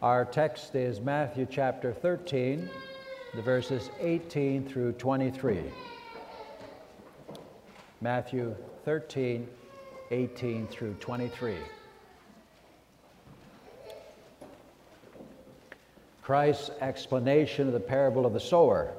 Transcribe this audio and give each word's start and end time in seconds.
Our 0.00 0.24
text 0.24 0.76
is 0.76 1.00
Matthew 1.00 1.44
chapter 1.50 1.92
13, 1.92 2.70
the 3.34 3.42
verses 3.42 3.90
18 3.98 4.64
through 4.64 4.92
23. 4.92 5.64
Matthew 8.00 8.54
13, 8.84 9.48
18 10.12 10.68
through 10.68 10.94
23. 11.00 11.56
Christ's 16.22 16.70
explanation 16.80 17.66
of 17.66 17.72
the 17.72 17.80
parable 17.80 18.24
of 18.24 18.32
the 18.32 18.38
sower. 18.38 18.94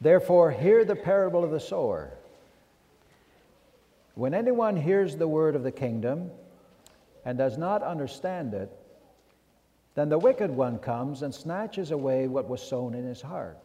Therefore, 0.00 0.50
hear 0.50 0.86
the 0.86 0.96
parable 0.96 1.44
of 1.44 1.50
the 1.50 1.60
sower. 1.60 2.12
When 4.14 4.32
anyone 4.32 4.74
hears 4.74 5.16
the 5.16 5.28
word 5.28 5.54
of 5.54 5.64
the 5.64 5.72
kingdom 5.72 6.30
and 7.26 7.36
does 7.36 7.58
not 7.58 7.82
understand 7.82 8.54
it, 8.54 8.72
then 9.98 10.08
the 10.08 10.18
wicked 10.18 10.48
one 10.48 10.78
comes 10.78 11.22
and 11.22 11.34
snatches 11.34 11.90
away 11.90 12.28
what 12.28 12.48
was 12.48 12.62
sown 12.62 12.94
in 12.94 13.04
his 13.04 13.20
heart. 13.20 13.58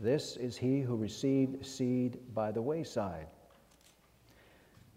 This 0.00 0.36
is 0.36 0.56
he 0.56 0.80
who 0.80 0.96
received 0.96 1.64
seed 1.64 2.18
by 2.34 2.50
the 2.50 2.60
wayside. 2.60 3.28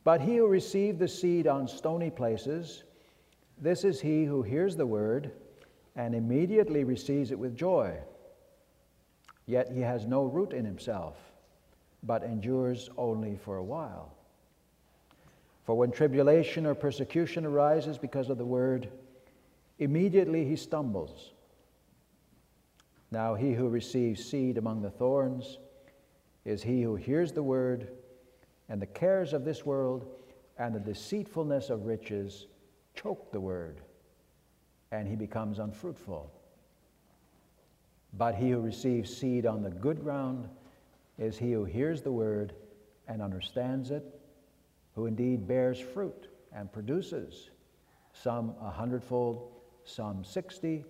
But 0.04 0.20
he 0.20 0.38
who 0.38 0.48
received 0.48 0.98
the 0.98 1.08
seed 1.08 1.46
on 1.46 1.68
stony 1.68 2.10
places, 2.10 2.84
this 3.60 3.84
is 3.84 4.02
he 4.02 4.26
who 4.26 4.42
hears 4.42 4.76
the 4.76 4.88
word 4.88 5.34
and 5.96 6.16
immediately 6.16 6.84
receives 6.84 7.30
it 7.30 7.38
with 7.38 7.56
joy. 7.56 7.96
Yet 9.46 9.72
he 9.72 9.82
has 9.82 10.08
no 10.08 10.24
root 10.24 10.52
in 10.52 10.66
himself, 10.66 11.16
but 12.02 12.24
endures 12.24 12.90
only 12.98 13.36
for 13.36 13.58
a 13.58 13.64
while. 13.64 14.12
For 15.64 15.76
when 15.76 15.92
tribulation 15.92 16.66
or 16.66 16.74
persecution 16.74 17.46
arises 17.46 18.00
because 18.00 18.32
of 18.32 18.40
the 18.40 18.46
word, 18.46 18.90
Immediately 19.82 20.46
he 20.46 20.56
stumbles. 20.56 21.32
Now, 23.10 23.34
he 23.34 23.54
who 23.54 23.68
receives 23.68 24.24
seed 24.24 24.60
among 24.60 24.84
the 24.84 24.92
thorns 24.92 25.58
is 26.46 26.62
he 26.62 26.84
who 26.84 26.96
hears 26.96 27.32
the 27.32 27.42
word, 27.42 27.88
and 28.70 28.80
the 28.80 28.86
cares 28.86 29.34
of 29.34 29.44
this 29.44 29.66
world 29.66 30.06
and 30.60 30.76
the 30.76 30.80
deceitfulness 30.80 31.72
of 31.72 31.88
riches 31.88 32.46
choke 32.94 33.32
the 33.32 33.40
word, 33.40 33.82
and 34.92 35.08
he 35.08 35.16
becomes 35.16 35.58
unfruitful. 35.58 36.32
But 38.14 38.36
he 38.36 38.52
who 38.52 38.60
receives 38.60 39.12
seed 39.12 39.48
on 39.48 39.64
the 39.64 39.72
good 39.72 40.04
ground 40.04 40.48
is 41.18 41.40
he 41.40 41.54
who 41.54 41.66
hears 41.66 42.04
the 42.04 42.12
word 42.12 42.54
and 43.08 43.20
understands 43.20 43.90
it, 43.90 44.04
who 44.94 45.08
indeed 45.08 45.48
bears 45.48 45.80
fruit 45.80 46.28
and 46.54 46.72
produces, 46.72 47.50
some 48.14 48.54
a 48.62 48.70
hundredfold, 48.70 49.48
some 49.86 50.24
60, 50.24 50.84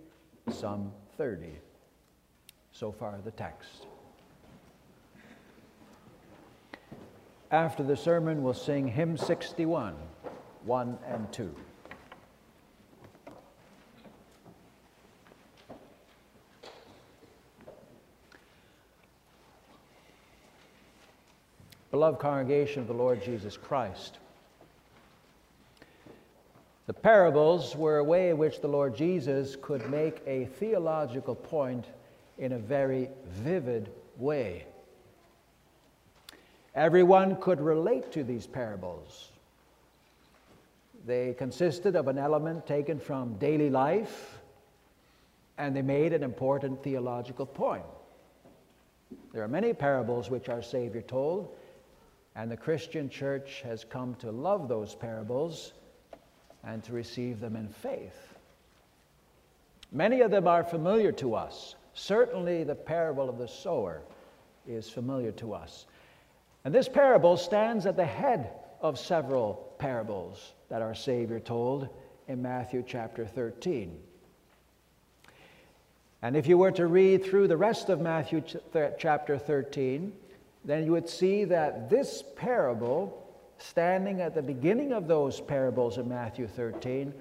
some 0.52 0.92
30. 1.18 1.48
So 2.72 2.92
far, 2.92 3.20
the 3.24 3.32
text. 3.32 3.88
After 7.52 7.84
the 7.84 7.98
sermon, 7.98 8.44
we'll 8.44 8.54
sing 8.54 8.88
hymn 8.88 9.18
61, 9.18 9.96
1 10.64 10.98
and 11.08 11.32
2. 11.34 11.54
Beloved 21.92 22.20
congregation 22.20 22.82
of 22.82 22.88
the 22.88 22.94
Lord 22.94 23.22
Jesus 23.22 23.58
Christ, 23.58 24.20
the 26.88 26.94
parables 26.94 27.76
were 27.76 27.98
a 27.98 28.04
way 28.04 28.30
in 28.30 28.38
which 28.38 28.62
the 28.62 28.68
Lord 28.68 28.96
Jesus 28.96 29.56
could 29.62 29.90
make 29.90 30.22
a 30.26 30.46
theological 30.46 31.36
point 31.36 31.86
in 32.38 32.54
a 32.54 32.58
very 32.58 33.10
vivid 33.30 33.90
way. 34.18 34.66
Everyone 36.74 37.36
could 37.36 37.62
relate 37.62 38.12
to 38.14 38.24
these 38.24 38.48
parables. 38.48 39.30
They 41.06 41.34
consisted 41.34 41.96
of 41.96 42.08
an 42.08 42.18
element 42.18 42.66
taken 42.66 43.00
from 43.00 43.36
daily 43.36 43.70
life, 43.70 44.40
and 45.58 45.76
they 45.76 45.82
made 45.82 46.14
an 46.14 46.24
important 46.24 46.84
theological 46.84 47.46
point. 47.46 47.84
There 49.34 49.44
are 49.44 49.48
many 49.48 49.74
parables 49.74 50.30
which 50.30 50.50
our 50.50 50.62
Savior 50.62 51.02
told, 51.02 51.56
and 52.36 52.50
the 52.50 52.58
Christian 52.58 53.10
church 53.10 53.62
has 53.64 53.84
come 53.84 54.16
to 54.16 54.32
love 54.32 54.68
those 54.68 54.96
parables 54.96 55.74
and 56.64 56.84
to 56.84 56.94
receive 56.94 57.40
them 57.40 57.56
in 57.56 57.68
faith. 57.68 58.36
Many 59.92 60.22
of 60.22 60.32
them 60.32 60.48
are 60.48 60.64
familiar 60.64 61.12
to 61.14 61.36
us. 61.36 61.76
Certainly, 61.94 62.64
the 62.64 62.76
parable 62.76 63.30
of 63.30 63.38
the 63.38 63.48
sower 63.48 64.02
is 64.68 64.90
familiar 64.90 65.32
to 65.34 65.54
us. 65.54 65.86
And 66.64 66.74
this 66.74 66.88
parable 66.88 67.36
stands 67.36 67.86
at 67.86 67.98
the 67.98 68.06
head 68.06 68.52
of 68.82 69.00
several 69.00 69.74
parables 69.80 70.54
that 70.70 70.82
our 70.82 70.96
Savior 70.96 71.40
told 71.40 71.90
in 72.28 72.42
Matthew 72.42 72.84
chapter 72.88 73.26
13. 73.26 73.98
And 76.22 76.38
if 76.38 76.48
you 76.48 76.58
were 76.58 76.72
to 76.72 76.86
read 76.86 77.24
through 77.24 77.48
the 77.48 77.58
rest 77.58 77.90
of 77.90 78.00
Matthew 78.00 78.44
chapter 78.98 79.38
13, 79.38 80.14
then 80.64 80.86
you 80.86 80.92
would 80.92 81.10
see 81.10 81.46
that 81.46 81.90
this 81.90 82.24
parable 82.36 83.21
standing 83.62 84.22
at 84.22 84.36
the 84.36 84.42
beginning 84.42 84.92
of 84.92 85.08
those 85.08 85.40
parables 85.40 85.98
in 85.98 86.10
Matthew 86.10 86.48
13, 86.48 87.14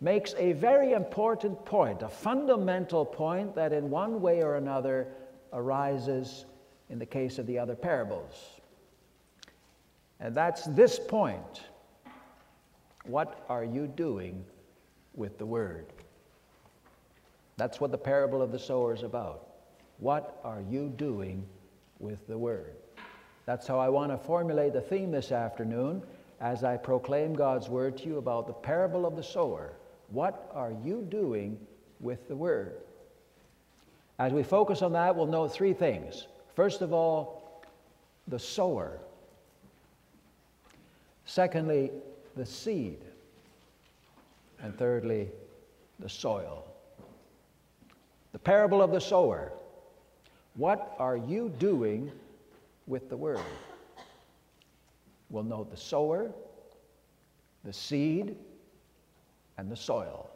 makes 0.00 0.34
a 0.36 0.52
very 0.52 0.92
important 0.92 1.64
point, 1.64 2.02
a 2.02 2.08
fundamental 2.08 3.04
point 3.04 3.54
that 3.54 3.72
in 3.72 3.88
one 3.90 4.20
way 4.20 4.42
or 4.42 4.56
another 4.56 5.08
arises 5.52 6.44
in 6.90 6.98
the 6.98 7.06
case 7.06 7.38
of 7.38 7.46
the 7.46 7.58
other 7.58 7.74
parables. 7.74 8.60
And 10.20 10.34
that's 10.34 10.64
this 10.64 10.98
point 10.98 11.62
What 13.04 13.44
are 13.48 13.64
you 13.64 13.86
doing 13.86 14.44
with 15.14 15.38
the 15.38 15.46
Word? 15.46 15.86
That's 17.56 17.80
what 17.80 17.90
the 17.90 17.98
parable 17.98 18.42
of 18.42 18.52
the 18.52 18.58
sower 18.58 18.92
is 18.92 19.02
about. 19.02 19.46
What 19.98 20.40
are 20.44 20.60
you 20.60 20.92
doing 20.96 21.46
with 21.98 22.26
the 22.26 22.36
Word? 22.36 22.74
That's 23.46 23.66
how 23.66 23.78
I 23.78 23.88
want 23.88 24.10
to 24.10 24.18
formulate 24.18 24.72
the 24.72 24.80
theme 24.80 25.12
this 25.12 25.30
afternoon 25.30 26.02
as 26.40 26.64
I 26.64 26.76
proclaim 26.76 27.32
God's 27.32 27.68
word 27.68 27.96
to 27.98 28.04
you 28.04 28.18
about 28.18 28.48
the 28.48 28.52
parable 28.52 29.06
of 29.06 29.16
the 29.16 29.22
sower. 29.22 29.72
What 30.10 30.50
are 30.52 30.74
you 30.84 31.06
doing 31.08 31.58
with 32.00 32.26
the 32.28 32.36
word? 32.36 32.74
As 34.18 34.32
we 34.32 34.42
focus 34.42 34.82
on 34.82 34.92
that, 34.92 35.14
we'll 35.14 35.26
note 35.26 35.52
three 35.52 35.72
things. 35.72 36.26
First 36.54 36.82
of 36.82 36.92
all, 36.92 37.62
the 38.28 38.38
sower. 38.38 38.98
Secondly, 41.24 41.92
the 42.34 42.46
seed. 42.46 42.98
And 44.60 44.76
thirdly, 44.76 45.28
the 46.00 46.08
soil. 46.08 46.64
The 48.32 48.38
parable 48.38 48.82
of 48.82 48.90
the 48.90 49.00
sower. 49.00 49.52
What 50.54 50.96
are 50.98 51.16
you 51.16 51.52
doing 51.58 52.10
with 52.86 53.08
the 53.08 53.16
word. 53.16 53.40
We'll 55.30 55.42
note 55.42 55.70
the 55.70 55.76
sower, 55.76 56.30
the 57.64 57.72
seed, 57.72 58.36
and 59.58 59.70
the 59.70 59.76
soil. 59.76 60.30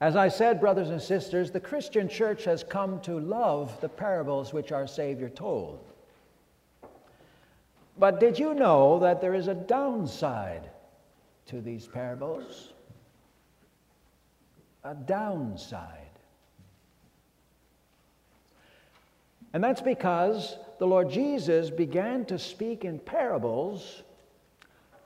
As 0.00 0.16
I 0.16 0.28
said, 0.28 0.60
brothers 0.60 0.90
and 0.90 1.00
sisters, 1.00 1.50
the 1.50 1.60
Christian 1.60 2.08
church 2.08 2.44
has 2.44 2.64
come 2.64 3.00
to 3.02 3.20
love 3.20 3.78
the 3.80 3.88
parables 3.88 4.52
which 4.52 4.72
our 4.72 4.86
Savior 4.86 5.28
told. 5.28 5.84
But 7.98 8.18
did 8.18 8.38
you 8.38 8.54
know 8.54 8.98
that 9.00 9.20
there 9.20 9.34
is 9.34 9.48
a 9.48 9.54
downside 9.54 10.70
to 11.46 11.60
these 11.60 11.86
parables? 11.86 12.72
A 14.84 14.94
downside. 14.94 16.09
And 19.52 19.62
that's 19.62 19.80
because 19.80 20.56
the 20.78 20.86
Lord 20.86 21.10
Jesus 21.10 21.70
began 21.70 22.24
to 22.26 22.38
speak 22.38 22.84
in 22.84 22.98
parables 22.98 24.02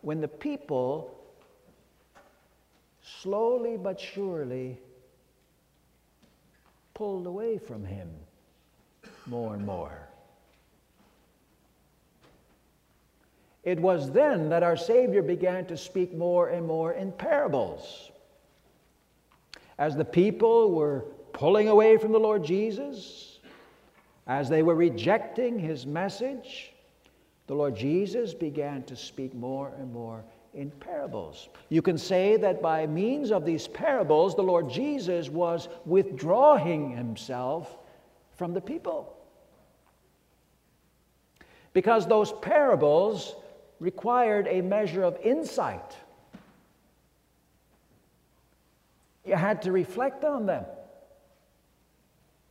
when 0.02 0.20
the 0.20 0.28
people 0.28 1.16
slowly 3.02 3.76
but 3.76 3.98
surely 3.98 4.78
pulled 6.92 7.26
away 7.26 7.58
from 7.58 7.84
him 7.84 8.08
more 9.26 9.54
and 9.54 9.64
more. 9.64 10.08
It 13.64 13.80
was 13.80 14.10
then 14.12 14.50
that 14.50 14.62
our 14.62 14.76
Savior 14.76 15.22
began 15.22 15.64
to 15.66 15.76
speak 15.76 16.14
more 16.14 16.48
and 16.48 16.66
more 16.66 16.92
in 16.92 17.12
parables. 17.12 18.10
As 19.78 19.96
the 19.96 20.04
people 20.04 20.70
were 20.72 21.06
pulling 21.32 21.68
away 21.68 21.96
from 21.96 22.12
the 22.12 22.20
Lord 22.20 22.44
Jesus, 22.44 23.33
as 24.26 24.48
they 24.48 24.62
were 24.62 24.74
rejecting 24.74 25.58
his 25.58 25.86
message, 25.86 26.72
the 27.46 27.54
Lord 27.54 27.76
Jesus 27.76 28.32
began 28.32 28.82
to 28.84 28.96
speak 28.96 29.34
more 29.34 29.72
and 29.78 29.92
more 29.92 30.24
in 30.54 30.70
parables. 30.70 31.48
You 31.68 31.82
can 31.82 31.98
say 31.98 32.36
that 32.38 32.62
by 32.62 32.86
means 32.86 33.30
of 33.30 33.44
these 33.44 33.68
parables, 33.68 34.34
the 34.34 34.42
Lord 34.42 34.70
Jesus 34.70 35.28
was 35.28 35.68
withdrawing 35.84 36.96
himself 36.96 37.76
from 38.36 38.54
the 38.54 38.60
people. 38.60 39.16
Because 41.72 42.06
those 42.06 42.32
parables 42.32 43.34
required 43.80 44.46
a 44.48 44.62
measure 44.62 45.02
of 45.02 45.18
insight. 45.22 45.96
You 49.24 49.34
had 49.34 49.62
to 49.62 49.72
reflect 49.72 50.24
on 50.24 50.46
them. 50.46 50.64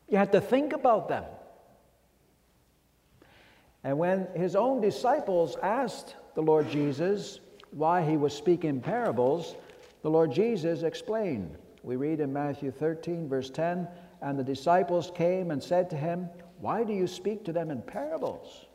You 0.10 0.18
had 0.18 0.34
to 0.34 0.42
think 0.42 0.74
about 0.74 1.08
them. 1.08 1.24
And 3.83 3.97
when 3.97 4.27
his 4.35 4.56
own 4.56 4.81
disciples 4.81 5.57
asked 5.62 6.15
the 6.35 6.41
Lord 6.41 6.69
Jesus 6.69 7.39
why 7.71 8.03
he 8.03 8.18
was 8.18 8.33
speaking 8.33 8.80
parables, 8.80 9.56
the 10.01 10.09
Lord 10.09 10.31
Jesus 10.31 10.83
explained. 10.83 11.57
We 11.83 11.95
read 11.97 12.19
in 12.19 12.31
Matthew 12.31 12.71
13, 12.71 13.27
verse 13.27 13.50
10 13.50 13.88
And 14.21 14.39
the 14.39 14.44
disciples 14.44 15.12
came 15.13 15.51
and 15.51 15.62
said 15.62 15.89
to 15.89 15.97
him, 15.97 16.30
Why 16.59 16.83
do 16.83 16.94
you 16.94 17.07
speak 17.07 17.44
to 17.45 17.53
them 17.53 17.71
in 17.71 17.81
parables? 17.81 18.65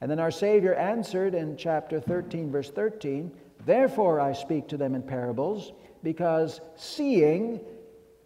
And 0.00 0.10
then 0.10 0.20
our 0.20 0.30
Savior 0.30 0.74
answered 0.74 1.34
in 1.34 1.56
chapter 1.56 2.00
13, 2.00 2.50
verse 2.50 2.70
13, 2.70 3.30
Therefore 3.64 4.20
I 4.20 4.32
speak 4.32 4.68
to 4.68 4.76
them 4.76 4.94
in 4.94 5.02
parables, 5.02 5.72
because 6.02 6.60
seeing 6.76 7.60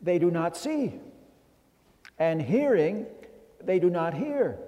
they 0.03 0.19
do 0.19 0.31
not 0.31 0.57
see, 0.57 0.95
and 2.19 2.43
hearing 2.43 3.07
they 3.63 3.79
do 3.79 3.91
not 3.91 4.15
hear, 4.15 4.59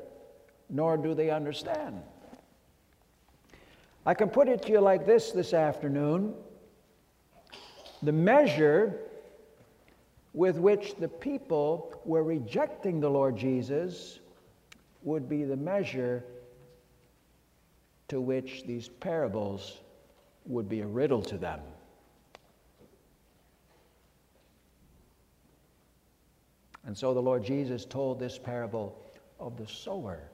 nor 0.73 0.97
do 0.97 1.15
they 1.15 1.31
understand. 1.31 2.03
I 4.05 4.15
can 4.15 4.31
put 4.31 4.49
it 4.49 4.63
to 4.63 4.73
you 4.73 4.81
like 4.81 5.07
this 5.07 5.31
this 5.31 5.55
afternoon 5.55 6.35
the 8.03 8.11
measure 8.11 8.99
with 10.33 10.57
which 10.57 10.97
the 10.97 11.07
people 11.07 12.01
were 12.05 12.25
rejecting 12.25 12.99
the 12.99 13.09
Lord 13.09 13.37
Jesus 13.37 14.19
would 15.05 15.29
be 15.29 15.45
the 15.45 15.57
measure 15.57 16.25
to 18.09 18.21
which 18.21 18.65
these 18.65 18.89
parables 18.89 19.79
would 20.47 20.69
be 20.69 20.81
a 20.81 20.87
riddle 20.87 21.23
to 21.23 21.39
them. 21.39 21.61
And 26.85 26.97
so 26.97 27.15
the 27.15 27.23
Lord 27.23 27.45
Jesus 27.45 27.85
told 27.85 28.19
this 28.19 28.39
parable 28.39 29.01
of 29.39 29.57
the 29.57 29.67
sower. 29.67 30.32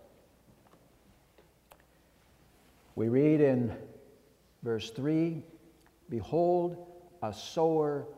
We 2.99 3.09
read 3.09 3.41
in 3.41 3.73
verse 4.65 4.91
3 4.91 5.41
Behold, 6.11 6.85
a 7.23 7.33
sower 7.33 8.09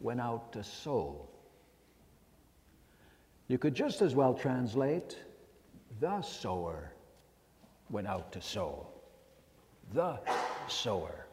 went 0.00 0.22
out 0.22 0.54
to 0.54 0.64
sow. 0.64 1.28
You 3.48 3.58
could 3.58 3.74
just 3.74 4.00
as 4.00 4.14
well 4.14 4.32
translate, 4.32 5.18
the 6.00 6.22
sower 6.22 6.94
went 7.90 8.06
out 8.06 8.32
to 8.32 8.40
sow. 8.40 8.86
The 9.92 10.18
sower. 10.66 11.26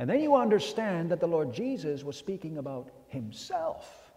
And 0.00 0.10
then 0.10 0.18
you 0.18 0.34
understand 0.34 1.12
that 1.12 1.20
the 1.20 1.28
Lord 1.28 1.54
Jesus 1.54 2.02
was 2.02 2.16
speaking 2.16 2.58
about 2.58 2.90
himself. 3.06 4.10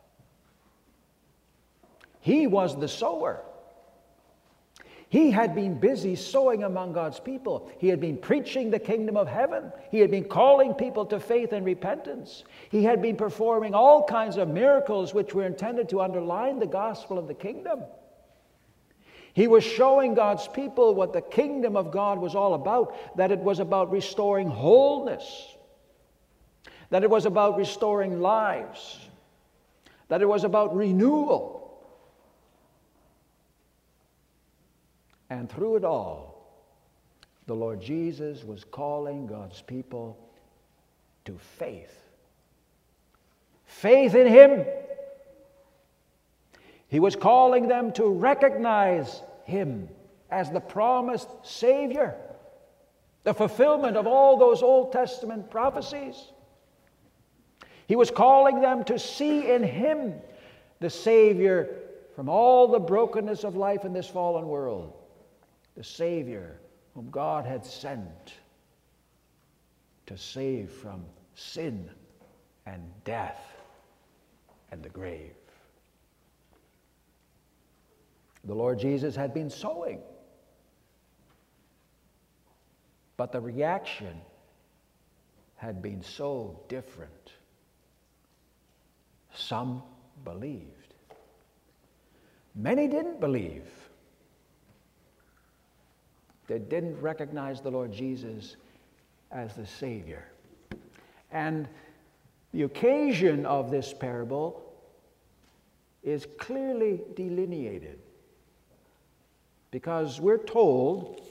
He 2.22 2.48
was 2.48 2.76
the 2.76 2.88
sower. 2.88 3.44
He 5.10 5.32
had 5.32 5.54
been 5.54 5.80
busy 5.80 6.16
sowing 6.16 6.64
among 6.64 6.94
God's 6.94 7.20
people. 7.20 7.70
He 7.78 7.88
had 7.88 8.00
been 8.02 8.18
preaching 8.18 8.72
the 8.72 8.80
kingdom 8.80 9.16
of 9.16 9.28
heaven. 9.28 9.72
He 9.92 10.00
had 10.00 10.10
been 10.10 10.26
calling 10.26 10.74
people 10.74 11.06
to 11.06 11.20
faith 11.20 11.54
and 11.54 11.66
repentance. 11.66 12.44
He 12.70 12.84
had 12.84 13.02
been 13.02 13.16
performing 13.16 13.76
all 13.76 14.04
kinds 14.04 14.38
of 14.38 14.48
miracles 14.48 15.14
which 15.14 15.34
were 15.34 15.46
intended 15.46 15.90
to 15.90 16.02
underline 16.02 16.60
the 16.60 16.66
gospel 16.66 17.20
of 17.20 17.28
the 17.28 17.34
kingdom. 17.34 17.84
He 19.34 19.48
was 19.48 19.66
showing 19.66 20.14
God's 20.14 20.48
people 20.48 20.96
what 20.96 21.12
the 21.12 21.22
kingdom 21.22 21.76
of 21.76 21.92
God 21.92 22.20
was 22.20 22.36
all 22.36 22.54
about 22.54 22.96
that 23.18 23.32
it 23.32 23.40
was 23.40 23.60
about 23.60 23.92
restoring 23.92 24.48
wholeness, 24.48 25.56
that 26.90 27.04
it 27.04 27.10
was 27.10 27.26
about 27.26 27.58
restoring 27.58 28.22
lives, 28.22 28.98
that 30.08 30.22
it 30.22 30.26
was 30.26 30.46
about 30.46 30.74
renewal. 30.74 31.65
And 35.30 35.50
through 35.50 35.78
it 35.78 35.84
all, 35.84 36.36
the 37.48 37.56
Lord 37.56 37.82
Jesus 37.82 38.44
was 38.44 38.64
calling 38.64 39.28
God's 39.28 39.62
people 39.62 40.18
to 41.26 41.38
faith. 41.58 42.02
Faith 43.66 44.16
in 44.16 44.28
Him. 44.28 44.66
He 46.88 47.00
was 47.00 47.16
calling 47.16 47.68
them 47.68 47.92
to 47.94 48.08
recognize 48.08 49.22
Him 49.46 49.90
as 50.30 50.50
the 50.52 50.60
promised 50.60 51.30
Savior, 51.44 52.16
the 53.24 53.34
fulfillment 53.34 53.98
of 53.98 54.08
all 54.08 54.38
those 54.38 54.62
Old 54.62 54.92
Testament 54.92 55.50
prophecies. 55.50 56.32
He 57.88 57.96
was 57.96 58.10
calling 58.10 58.62
them 58.62 58.84
to 58.86 58.98
see 58.98 59.50
in 59.50 59.64
Him 59.64 60.16
the 60.80 60.90
Savior 60.90 61.78
from 62.16 62.30
all 62.30 62.68
the 62.68 62.80
brokenness 62.80 63.44
of 63.44 63.56
life 63.56 63.86
in 63.86 63.94
this 63.94 64.08
fallen 64.08 64.48
world 64.48 64.94
the 65.76 65.84
Savior 65.84 66.60
whom 66.94 67.10
God 67.10 67.46
had 67.46 67.66
sent 67.66 68.34
to 70.06 70.18
save 70.18 70.72
from 70.72 71.04
sin 71.36 71.90
and 72.66 72.82
death 73.04 73.42
and 74.72 74.82
the 74.82 74.90
grave. 74.90 75.34
The 78.46 78.54
Lord 78.54 78.80
Jesus 78.80 79.16
had 79.16 79.34
been 79.34 79.50
sowing, 79.50 80.00
but 83.18 83.32
the 83.32 83.42
reaction 83.42 84.22
had 85.56 85.82
been 85.82 86.02
so 86.04 86.60
different. 86.70 87.32
Some 89.34 89.82
believed, 90.24 90.94
many 92.54 92.88
didn't 92.88 93.20
believe. 93.20 93.85
They 96.48 96.60
didn't 96.60 97.00
recognize 97.02 97.62
the 97.62 97.72
Lord 97.72 97.92
Jesus 97.92 98.56
as 99.32 99.56
the 99.56 99.66
Savior. 99.66 100.26
And 101.32 101.68
the 102.54 102.64
occasion 102.64 103.46
of 103.46 103.72
this 103.72 103.94
parable 103.94 104.62
is 106.04 106.28
clearly 106.38 107.02
delineated 107.16 108.00
because 109.72 110.22
we're 110.22 110.38
told 110.38 111.22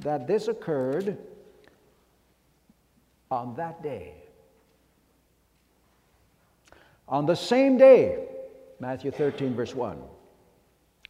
that 0.00 0.26
this 0.26 0.48
occurred 0.48 1.16
on 3.30 3.54
that 3.54 3.82
day. 3.82 4.14
On 7.08 7.24
the 7.24 7.36
same 7.36 7.78
day, 7.78 8.26
Matthew 8.80 9.10
13, 9.10 9.54
verse 9.54 9.74
1. 9.74 9.98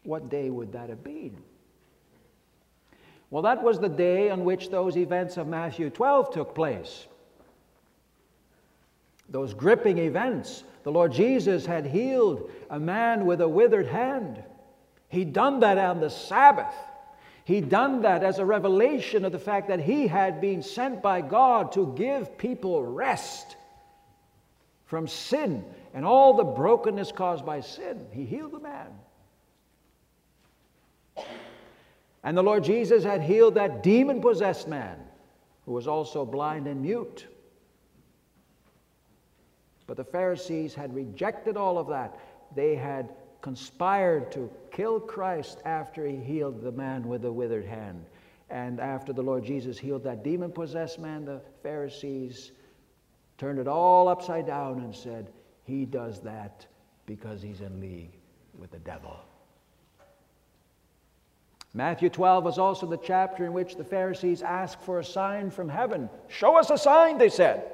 What 0.02 0.30
day 0.30 0.50
would 0.50 0.72
that 0.72 0.88
have 0.88 1.02
been? 1.02 1.36
Well, 3.30 3.42
that 3.42 3.62
was 3.62 3.78
the 3.78 3.88
day 3.88 4.30
on 4.30 4.44
which 4.44 4.70
those 4.70 4.96
events 4.96 5.36
of 5.36 5.46
Matthew 5.46 5.88
12 5.88 6.34
took 6.34 6.54
place. 6.54 7.06
Those 9.28 9.54
gripping 9.54 9.98
events. 9.98 10.64
The 10.82 10.90
Lord 10.90 11.12
Jesus 11.12 11.64
had 11.64 11.86
healed 11.86 12.50
a 12.68 12.80
man 12.80 13.26
with 13.26 13.40
a 13.40 13.48
withered 13.48 13.86
hand. 13.86 14.42
He'd 15.08 15.32
done 15.32 15.60
that 15.60 15.78
on 15.78 16.00
the 16.00 16.10
Sabbath. 16.10 16.74
He'd 17.44 17.68
done 17.68 18.02
that 18.02 18.24
as 18.24 18.38
a 18.38 18.44
revelation 18.44 19.24
of 19.24 19.32
the 19.32 19.38
fact 19.38 19.68
that 19.68 19.80
he 19.80 20.06
had 20.06 20.40
been 20.40 20.62
sent 20.62 21.02
by 21.02 21.20
God 21.20 21.72
to 21.72 21.94
give 21.96 22.36
people 22.36 22.84
rest 22.84 23.56
from 24.86 25.06
sin 25.06 25.64
and 25.94 26.04
all 26.04 26.34
the 26.34 26.44
brokenness 26.44 27.12
caused 27.12 27.46
by 27.46 27.60
sin. 27.60 28.06
He 28.12 28.24
healed 28.24 28.52
the 28.52 28.60
man. 28.60 28.88
And 32.22 32.36
the 32.36 32.42
Lord 32.42 32.64
Jesus 32.64 33.02
had 33.02 33.22
healed 33.22 33.54
that 33.54 33.82
demon 33.82 34.20
possessed 34.20 34.68
man 34.68 34.98
who 35.64 35.72
was 35.72 35.86
also 35.86 36.24
blind 36.24 36.66
and 36.66 36.82
mute. 36.82 37.26
But 39.86 39.96
the 39.96 40.04
Pharisees 40.04 40.74
had 40.74 40.94
rejected 40.94 41.56
all 41.56 41.78
of 41.78 41.88
that. 41.88 42.18
They 42.54 42.76
had 42.76 43.14
conspired 43.40 44.30
to 44.32 44.50
kill 44.70 45.00
Christ 45.00 45.62
after 45.64 46.06
he 46.06 46.16
healed 46.16 46.62
the 46.62 46.72
man 46.72 47.08
with 47.08 47.22
the 47.22 47.32
withered 47.32 47.64
hand. 47.64 48.04
And 48.50 48.80
after 48.80 49.12
the 49.12 49.22
Lord 49.22 49.44
Jesus 49.44 49.78
healed 49.78 50.04
that 50.04 50.22
demon 50.22 50.52
possessed 50.52 50.98
man, 50.98 51.24
the 51.24 51.40
Pharisees 51.62 52.52
turned 53.38 53.58
it 53.58 53.68
all 53.68 54.08
upside 54.08 54.46
down 54.46 54.80
and 54.80 54.94
said, 54.94 55.32
He 55.64 55.86
does 55.86 56.20
that 56.20 56.66
because 57.06 57.40
he's 57.40 57.60
in 57.60 57.80
league 57.80 58.12
with 58.58 58.70
the 58.70 58.78
devil. 58.80 59.16
Matthew 61.72 62.08
12 62.08 62.44
was 62.44 62.58
also 62.58 62.86
the 62.86 62.96
chapter 62.96 63.44
in 63.44 63.52
which 63.52 63.76
the 63.76 63.84
Pharisees 63.84 64.42
asked 64.42 64.82
for 64.82 64.98
a 64.98 65.04
sign 65.04 65.50
from 65.50 65.68
heaven. 65.68 66.10
Show 66.28 66.58
us 66.58 66.70
a 66.70 66.78
sign, 66.78 67.18
they 67.18 67.28
said, 67.28 67.70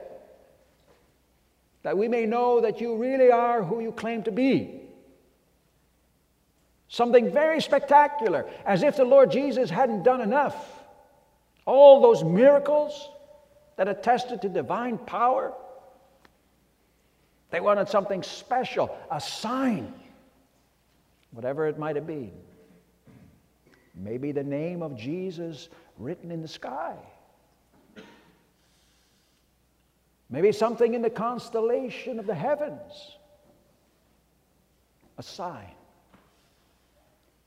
that 1.82 1.96
we 1.96 2.08
may 2.08 2.26
know 2.26 2.60
that 2.60 2.80
you 2.80 2.96
really 2.96 3.30
are 3.30 3.62
who 3.62 3.80
you 3.80 3.92
claim 3.92 4.22
to 4.24 4.32
be. 4.32 4.82
Something 6.88 7.32
very 7.32 7.60
spectacular, 7.60 8.46
as 8.64 8.82
if 8.82 8.96
the 8.96 9.04
Lord 9.04 9.30
Jesus 9.30 9.70
hadn't 9.70 10.02
done 10.02 10.20
enough. 10.20 10.56
All 11.64 12.00
those 12.00 12.22
miracles 12.22 13.08
that 13.76 13.88
attested 13.88 14.42
to 14.42 14.48
divine 14.48 14.98
power. 14.98 15.52
They 17.50 17.60
wanted 17.60 17.88
something 17.88 18.22
special, 18.22 18.96
a 19.10 19.20
sign, 19.20 19.92
whatever 21.30 21.66
it 21.66 21.78
might 21.78 21.96
have 21.96 22.06
been. 22.06 22.32
Maybe 23.96 24.30
the 24.30 24.44
name 24.44 24.82
of 24.82 24.94
Jesus 24.94 25.70
written 25.96 26.30
in 26.30 26.42
the 26.42 26.48
sky. 26.48 26.96
Maybe 30.28 30.52
something 30.52 30.92
in 30.92 31.02
the 31.02 31.10
constellation 31.10 32.18
of 32.18 32.26
the 32.26 32.34
heavens. 32.34 33.16
A 35.16 35.22
sign. 35.22 35.72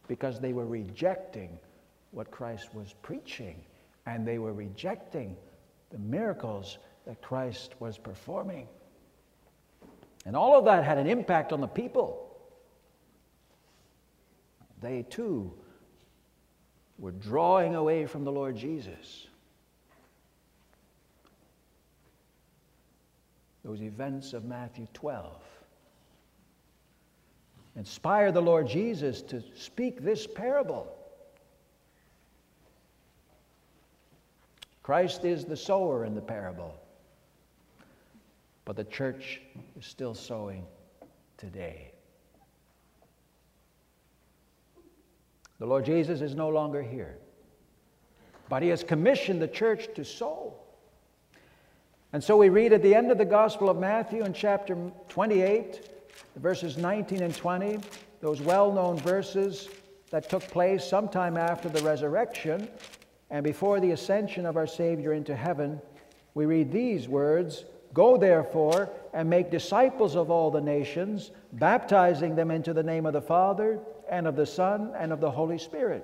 Because 0.08 0.40
they 0.40 0.54
were 0.54 0.66
rejecting 0.66 1.60
what 2.12 2.32
Christ 2.32 2.74
was 2.74 2.96
preaching, 3.04 3.62
and 4.08 4.28
they 4.28 4.40
were 4.40 4.54
rejecting 4.54 5.38
the 5.92 6.00
miracles 6.00 6.80
that 7.06 7.22
Christ 7.22 7.76
was 7.80 8.00
performing. 8.00 8.68
And 10.26 10.36
all 10.36 10.58
of 10.58 10.66
that 10.66 10.84
had 10.84 10.98
an 10.98 11.06
impact 11.06 11.54
on 11.54 11.62
the 11.62 11.68
people. 11.68 12.26
They 14.82 15.04
too 15.04 15.54
were 17.00 17.12
drawing 17.12 17.76
away 17.76 18.06
from 18.06 18.24
the 18.24 18.32
Lord 18.32 18.56
Jesus. 18.56 19.28
Those 23.64 23.82
events 23.82 24.34
of 24.34 24.46
Matthew 24.46 24.88
12 24.94 25.42
inspire 27.76 28.32
the 28.32 28.42
Lord 28.42 28.68
Jesus 28.68 29.22
to 29.24 29.42
speak 29.56 30.02
this 30.02 30.28
parable. 30.28 30.88
Christ 34.84 35.24
is 35.24 35.46
the 35.46 35.56
sower 35.56 36.04
in 36.04 36.16
the 36.16 36.22
parable, 36.22 36.74
but 38.66 38.76
the 38.76 38.86
church 38.86 39.40
is 39.78 39.86
still 39.86 40.16
sowing 40.16 40.66
today. 41.38 41.92
The 45.60 45.66
Lord 45.66 45.86
Jesus 45.86 46.22
is 46.22 46.36
no 46.36 46.48
longer 46.48 46.82
here, 46.82 47.18
but 48.48 48.64
He 48.64 48.70
has 48.70 48.84
commissioned 48.84 49.42
the 49.42 49.48
church 49.48 49.90
to 49.96 50.06
sow. 50.06 50.54
And 52.14 52.24
so 52.24 52.38
we 52.38 52.50
read 52.50 52.74
at 52.74 52.82
the 52.82 52.96
end 52.96 53.12
of 53.12 53.18
the 53.18 53.26
Gospel 53.26 53.70
of 53.70 53.78
Matthew 53.78 54.24
in 54.24 54.34
chapter 54.34 54.76
28, 55.10 55.90
verses 56.38 56.78
19 56.78 57.22
and 57.22 57.36
20, 57.36 57.80
those 58.22 58.42
well 58.42 58.72
known 58.72 58.98
verses 58.98 59.68
that 60.12 60.30
took 60.30 60.44
place 60.44 60.84
sometime 60.84 61.38
after 61.38 61.70
the 61.70 61.84
resurrection 61.84 62.68
and 63.30 63.44
before 63.44 63.80
the 63.80 63.92
ascension 63.92 64.46
of 64.46 64.58
our 64.58 64.66
Savior 64.66 65.14
into 65.14 65.36
heaven. 65.36 65.80
We 66.34 66.46
read 66.46 66.72
these 66.72 67.08
words 67.08 67.66
Go 67.92 68.18
therefore 68.18 68.90
and 69.14 69.28
make 69.28 69.50
disciples 69.50 70.16
of 70.16 70.30
all 70.30 70.52
the 70.52 70.62
nations, 70.62 71.32
baptizing 71.54 72.36
them 72.36 72.52
into 72.52 72.72
the 72.72 72.84
name 72.84 73.08
of 73.08 73.14
the 73.14 73.22
Father 73.22 73.80
and 74.10 74.28
of 74.28 74.36
the 74.36 74.46
Son 74.46 74.94
and 74.98 75.12
of 75.12 75.20
the 75.20 75.32
Holy 75.32 75.58
Spirit, 75.58 76.04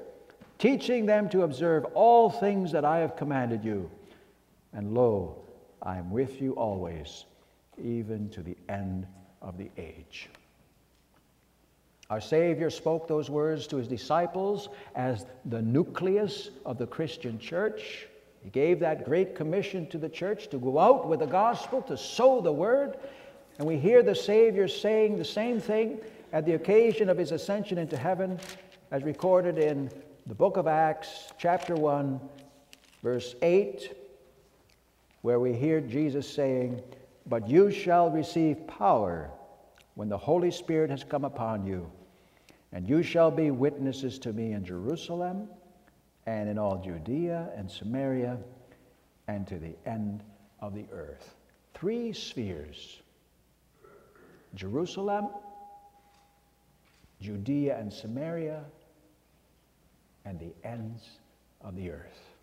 teaching 0.57 1.05
them 1.05 1.29
to 1.29 1.43
observe 1.43 1.85
all 1.93 2.29
things 2.29 2.71
that 2.71 2.85
I 2.85 2.99
have 2.99 3.15
commanded 3.15 3.63
you. 3.63 3.89
And 4.73 4.93
lo, 4.93 5.37
I 5.81 5.97
am 5.97 6.11
with 6.11 6.41
you 6.41 6.53
always, 6.53 7.25
even 7.81 8.29
to 8.29 8.41
the 8.41 8.57
end 8.69 9.07
of 9.41 9.57
the 9.57 9.69
age. 9.77 10.29
Our 12.09 12.21
Savior 12.21 12.69
spoke 12.69 13.07
those 13.07 13.29
words 13.29 13.65
to 13.67 13.77
his 13.77 13.87
disciples 13.87 14.69
as 14.95 15.25
the 15.45 15.61
nucleus 15.61 16.51
of 16.65 16.77
the 16.77 16.85
Christian 16.85 17.39
church. 17.39 18.07
He 18.43 18.49
gave 18.51 18.79
that 18.81 19.05
great 19.05 19.35
commission 19.35 19.87
to 19.87 19.97
the 19.97 20.09
church 20.09 20.49
to 20.49 20.59
go 20.59 20.77
out 20.77 21.07
with 21.07 21.19
the 21.19 21.25
gospel, 21.25 21.81
to 21.83 21.97
sow 21.97 22.41
the 22.41 22.51
word. 22.51 22.97
And 23.57 23.67
we 23.67 23.77
hear 23.77 24.03
the 24.03 24.13
Savior 24.13 24.67
saying 24.67 25.17
the 25.17 25.25
same 25.25 25.59
thing 25.59 25.99
at 26.35 26.45
the 26.45 26.55
occasion 26.55 27.07
of 27.07 27.17
his 27.17 27.31
ascension 27.31 27.77
into 27.77 27.95
heaven, 27.95 28.37
as 28.91 29.03
recorded 29.03 29.57
in 29.57 29.89
the 30.27 30.35
book 30.35 30.57
of 30.57 30.67
Acts, 30.67 31.31
chapter 31.37 31.75
1, 31.75 32.19
verse 33.01 33.35
8, 33.41 33.95
where 35.21 35.39
we 35.39 35.53
hear 35.53 35.79
Jesus 35.79 36.29
saying, 36.29 36.81
But 37.25 37.47
you 37.47 37.71
shall 37.71 38.09
receive 38.09 38.67
power 38.67 39.31
when 39.93 40.09
the 40.09 40.17
Holy 40.17 40.51
Spirit 40.51 40.89
has 40.89 41.05
come 41.05 41.23
upon 41.23 41.65
you, 41.65 41.89
and 42.73 42.85
you 42.85 43.01
shall 43.01 43.31
be 43.31 43.49
witnesses 43.49 44.19
to 44.19 44.33
me 44.33 44.51
in 44.51 44.65
Jerusalem 44.65 45.47
and 46.25 46.49
in 46.49 46.57
all 46.57 46.83
Judea 46.83 47.47
and 47.55 47.71
Samaria 47.71 48.37
and 49.29 49.47
to 49.47 49.57
the 49.57 49.77
end 49.85 50.21
of 50.59 50.75
the 50.75 50.85
earth. 50.91 51.33
Three 51.73 52.11
spheres 52.11 52.99
Jerusalem, 54.53 55.29
Judea 57.21 57.77
and 57.77 57.91
Samaria, 57.91 58.63
and 60.25 60.39
the 60.39 60.53
ends 60.63 61.03
of 61.61 61.75
the 61.75 61.91
earth. 61.91 62.35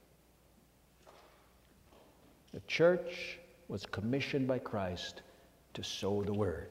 The 2.52 2.60
church 2.66 3.38
was 3.68 3.86
commissioned 3.86 4.46
by 4.46 4.58
Christ 4.58 5.22
to 5.74 5.82
sow 5.82 6.22
the 6.22 6.32
word. 6.32 6.68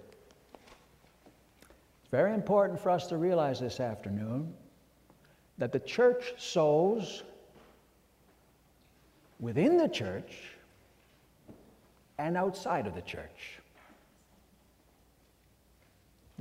It's 2.01 2.11
very 2.11 2.33
important 2.33 2.79
for 2.79 2.89
us 2.89 3.07
to 3.07 3.17
realize 3.17 3.59
this 3.59 3.79
afternoon 3.79 4.53
that 5.57 5.71
the 5.71 5.79
church 5.79 6.33
sows 6.37 7.23
within 9.39 9.77
the 9.77 9.87
church 9.87 10.37
and 12.19 12.37
outside 12.37 12.85
of 12.85 12.93
the 12.93 13.01
church. 13.01 13.60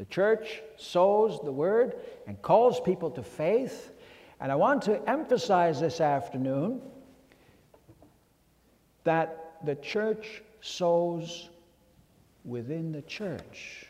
The 0.00 0.06
church 0.06 0.62
sows 0.78 1.40
the 1.44 1.52
word 1.52 1.94
and 2.26 2.40
calls 2.40 2.80
people 2.80 3.10
to 3.10 3.22
faith. 3.22 3.92
And 4.40 4.50
I 4.50 4.54
want 4.54 4.80
to 4.84 5.06
emphasize 5.06 5.78
this 5.78 6.00
afternoon 6.00 6.80
that 9.04 9.56
the 9.62 9.74
church 9.74 10.42
sows 10.62 11.50
within 12.46 12.92
the 12.92 13.02
church. 13.02 13.88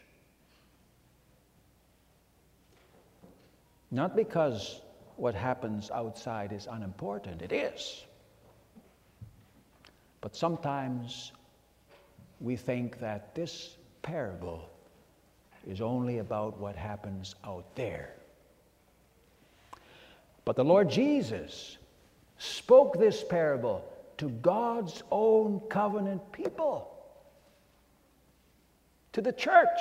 Not 3.93 4.17
because 4.17 4.81
what 5.15 5.37
happens 5.37 5.93
outside 5.93 6.53
is 6.53 6.67
unimportant. 6.69 7.41
It 7.41 7.53
is. 7.53 8.05
But 10.21 10.35
sometimes 10.35 11.31
we 12.41 12.57
think 12.57 12.99
that 12.99 13.33
this 13.37 13.77
parable 14.03 14.69
is 15.67 15.81
only 15.81 16.19
about 16.19 16.59
what 16.59 16.77
happens 16.77 17.35
out 17.45 17.65
there. 17.75 18.15
But 20.45 20.57
the 20.57 20.65
Lord 20.65 20.91
Jesus 20.91 21.77
spoke 22.39 22.99
this 22.99 23.23
parable 23.23 23.85
to 24.19 24.29
God's 24.29 25.03
own 25.11 25.61
covenant 25.69 26.33
people, 26.33 26.91
to 29.13 29.21
the 29.21 29.33
church 29.33 29.79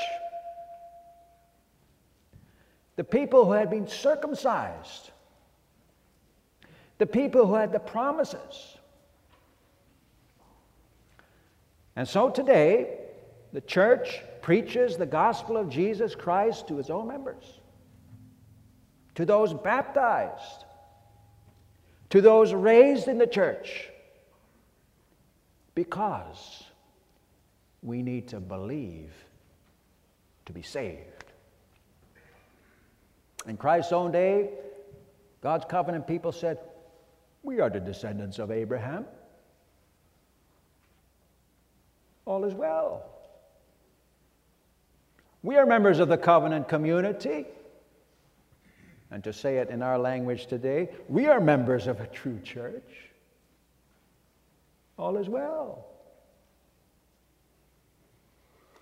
the 2.99 3.03
people 3.05 3.45
who 3.45 3.53
had 3.53 3.69
been 3.69 3.87
circumcised, 3.87 5.11
the 6.97 7.05
people 7.05 7.47
who 7.47 7.53
had 7.53 7.71
the 7.71 7.79
promises. 7.79 8.77
And 11.95 12.05
so 12.05 12.29
today, 12.29 12.97
the 13.53 13.61
church 13.61 14.19
preaches 14.49 14.97
the 14.97 15.05
gospel 15.05 15.57
of 15.57 15.69
Jesus 15.69 16.15
Christ 16.15 16.67
to 16.69 16.77
his 16.77 16.89
own 16.89 17.07
members, 17.07 17.59
to 19.13 19.23
those 19.23 19.53
baptized, 19.53 20.65
to 22.09 22.19
those 22.19 22.51
raised 22.51 23.07
in 23.07 23.19
the 23.19 23.27
church, 23.27 23.89
because 25.75 26.63
we 27.83 28.01
need 28.01 28.27
to 28.29 28.39
believe 28.39 29.13
to 30.47 30.51
be 30.51 30.63
saved. 30.63 31.25
In 33.45 33.55
Christ's 33.55 33.93
own 33.93 34.11
day, 34.11 34.49
God's 35.41 35.65
covenant 35.65 36.07
people 36.07 36.31
said, 36.31 36.57
We 37.43 37.59
are 37.59 37.69
the 37.69 37.79
descendants 37.79 38.39
of 38.39 38.49
Abraham. 38.49 39.05
All 42.25 42.43
is 42.45 42.55
well. 42.55 43.18
We 45.41 45.55
are 45.55 45.65
members 45.65 45.99
of 45.99 46.09
the 46.09 46.17
covenant 46.17 46.67
community. 46.67 47.45
And 49.11 49.23
to 49.23 49.33
say 49.33 49.57
it 49.57 49.69
in 49.69 49.81
our 49.81 49.97
language 49.97 50.47
today, 50.47 50.89
we 51.07 51.27
are 51.27 51.39
members 51.39 51.87
of 51.87 51.99
a 51.99 52.07
true 52.07 52.39
church. 52.43 53.09
All 54.97 55.17
is 55.17 55.29
well. 55.29 55.85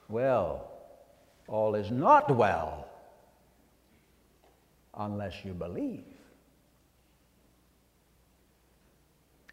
Well, 0.10 0.72
all 1.48 1.76
is 1.76 1.92
not 1.92 2.36
well 2.36 2.88
unless 4.98 5.46
you 5.46 5.54
believe. 5.54 6.04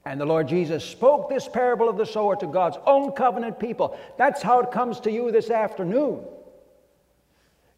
And 0.07 0.21
the 0.21 0.27
Lord 0.27 0.49
Jesus 0.49 0.85
spoke 0.85 1.29
this 1.29 1.49
parable 1.49 1.89
of 1.89 1.97
the 1.97 2.05
sower 2.05 2.37
to 2.37 2.47
God's 2.47 2.77
own 2.87 3.13
covenant 3.13 3.59
people. 3.59 3.99
That's 4.19 4.43
how 4.43 4.61
it 4.61 4.71
comes 4.71 5.01
to 5.01 5.11
you 5.11 5.31
this 5.31 5.51
afternoon. 5.51 6.25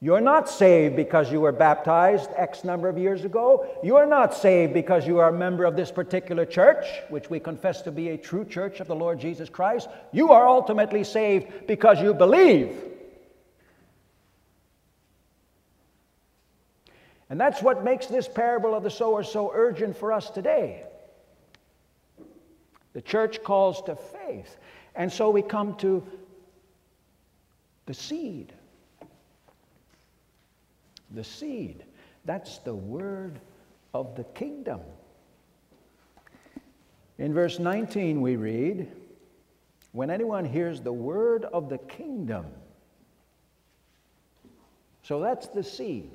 You're 0.01 0.21
not 0.21 0.49
saved 0.49 0.95
because 0.95 1.33
you 1.33 1.41
were 1.41 1.53
baptized 1.53 2.31
X 2.37 2.65
number 2.65 2.89
of 2.89 2.99
years 2.99 3.25
ago. 3.25 3.67
You 3.83 3.97
are 3.97 4.07
not 4.07 4.35
saved 4.35 4.75
because 4.75 5.07
you 5.07 5.19
are 5.21 5.31
a 5.31 5.39
member 5.39 5.65
of 5.65 5.75
this 5.75 5.91
particular 5.91 6.45
church, 6.45 6.85
which 7.09 7.31
we 7.31 7.41
confess 7.41 7.81
to 7.83 7.91
be 7.91 8.11
a 8.11 8.19
true 8.19 8.45
church 8.45 8.81
of 8.81 8.89
the 8.89 8.95
Lord 8.95 9.19
Jesus 9.19 9.49
Christ. 9.49 9.89
You 10.13 10.33
are 10.33 10.47
ultimately 10.47 11.03
saved 11.03 11.67
because 11.67 12.01
you 12.01 12.13
believe. 12.13 12.79
And 17.31 17.41
that's 17.41 17.63
what 17.63 17.83
makes 17.83 18.07
this 18.07 18.29
parable 18.29 18.75
of 18.75 18.83
the 18.83 18.91
sower 18.91 19.25
so 19.25 19.51
urgent 19.53 19.97
for 19.97 20.13
us 20.13 20.29
today. 20.31 20.85
The 22.93 23.03
church 23.03 23.43
calls 23.43 23.83
to 23.83 23.97
faith. 23.97 24.59
And 24.95 25.11
so 25.13 25.31
we 25.31 25.43
come 25.43 25.75
to 25.77 26.07
the 27.87 27.95
seed. 27.95 28.53
The 31.17 31.25
seed. 31.25 31.83
That's 32.27 32.59
the 32.59 32.75
word 32.75 33.41
of 33.95 34.15
the 34.17 34.25
kingdom. 34.25 34.81
In 37.17 37.33
verse 37.33 37.59
19, 37.59 38.21
we 38.21 38.37
read, 38.37 38.93
When 39.93 40.11
anyone 40.11 40.45
hears 40.45 40.83
the 40.83 40.93
word 40.93 41.47
of 41.47 41.71
the 41.71 41.79
kingdom, 41.79 42.45
so 45.03 45.21
that's 45.21 45.49
the 45.49 45.65
seed. 45.65 46.13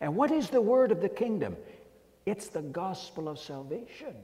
And 0.00 0.16
what 0.16 0.32
is 0.32 0.50
the 0.50 0.60
word 0.60 0.90
of 0.90 1.00
the 1.00 1.08
kingdom? 1.08 1.56
It's 2.26 2.48
the 2.48 2.62
gospel 2.62 3.28
of 3.28 3.38
salvation. 3.38 4.16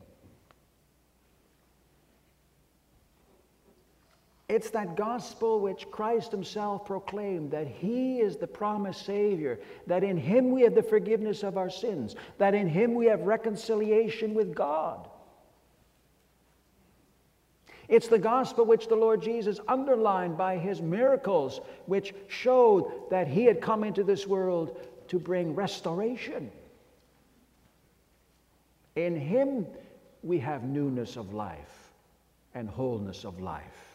It's 4.49 4.71
that 4.71 4.97
gospel 4.97 5.59
which 5.59 5.91
Christ 5.91 6.31
Himself 6.31 6.85
proclaimed 6.85 7.51
that 7.51 7.67
He 7.67 8.21
is 8.21 8.37
the 8.37 8.47
promised 8.47 9.05
Savior, 9.05 9.59
that 9.89 10.05
in 10.05 10.17
Him 10.17 10.53
we 10.53 10.63
have 10.63 10.75
the 10.75 10.83
forgiveness 10.83 11.43
of 11.43 11.57
our 11.57 11.71
sins, 11.71 12.15
that 12.39 12.55
in 12.55 12.69
Him 12.69 12.95
we 12.95 13.07
have 13.07 13.23
reconciliation 13.23 14.35
with 14.35 14.55
God. 14.55 15.09
It's 17.89 18.09
the 18.09 18.19
gospel 18.19 18.65
which 18.65 18.87
the 18.89 18.97
Lord 18.97 19.21
Jesus 19.21 19.59
underlined 19.67 20.37
by 20.37 20.59
His 20.59 20.81
miracles, 20.81 21.61
which 21.87 22.15
showed 22.29 23.11
that 23.11 23.27
He 23.27 23.45
had 23.45 23.61
come 23.61 23.83
into 23.83 24.05
this 24.05 24.29
world 24.29 24.81
to 25.09 25.19
bring 25.19 25.57
restoration. 25.57 26.53
In 28.95 29.17
Him 29.17 29.67
we 30.23 30.39
have 30.39 30.63
newness 30.63 31.17
of 31.17 31.35
life 31.35 31.91
and 32.55 32.69
wholeness 32.69 33.25
of 33.25 33.41
life. 33.41 33.86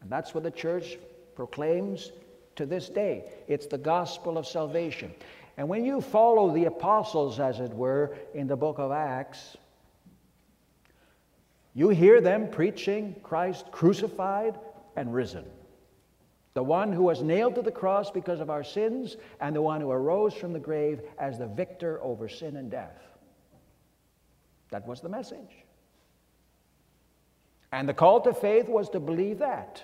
And 0.00 0.10
that's 0.10 0.34
what 0.34 0.44
the 0.44 0.50
church 0.50 0.98
proclaims 1.34 2.12
to 2.56 2.66
this 2.66 2.88
day. 2.88 3.24
It's 3.48 3.66
the 3.66 3.78
gospel 3.78 4.38
of 4.38 4.46
salvation. 4.46 5.12
And 5.56 5.68
when 5.68 5.84
you 5.84 6.00
follow 6.00 6.52
the 6.52 6.64
apostles, 6.66 7.38
as 7.38 7.60
it 7.60 7.72
were, 7.72 8.16
in 8.34 8.46
the 8.46 8.56
book 8.56 8.78
of 8.78 8.92
Acts, 8.92 9.56
you 11.74 11.90
hear 11.90 12.20
them 12.20 12.50
preaching 12.50 13.14
Christ 13.22 13.66
crucified 13.70 14.58
and 14.96 15.14
risen. 15.14 15.44
The 16.54 16.62
one 16.62 16.92
who 16.92 17.04
was 17.04 17.22
nailed 17.22 17.54
to 17.54 17.62
the 17.62 17.70
cross 17.70 18.10
because 18.10 18.40
of 18.40 18.50
our 18.50 18.64
sins, 18.64 19.16
and 19.40 19.54
the 19.54 19.62
one 19.62 19.80
who 19.80 19.90
arose 19.90 20.34
from 20.34 20.52
the 20.52 20.58
grave 20.58 21.00
as 21.18 21.38
the 21.38 21.46
victor 21.46 22.02
over 22.02 22.28
sin 22.28 22.56
and 22.56 22.70
death. 22.70 22.98
That 24.70 24.86
was 24.86 25.00
the 25.00 25.08
message. 25.08 25.64
And 27.72 27.88
the 27.88 27.94
call 27.94 28.20
to 28.22 28.34
faith 28.34 28.68
was 28.68 28.88
to 28.90 29.00
believe 29.00 29.38
that. 29.38 29.82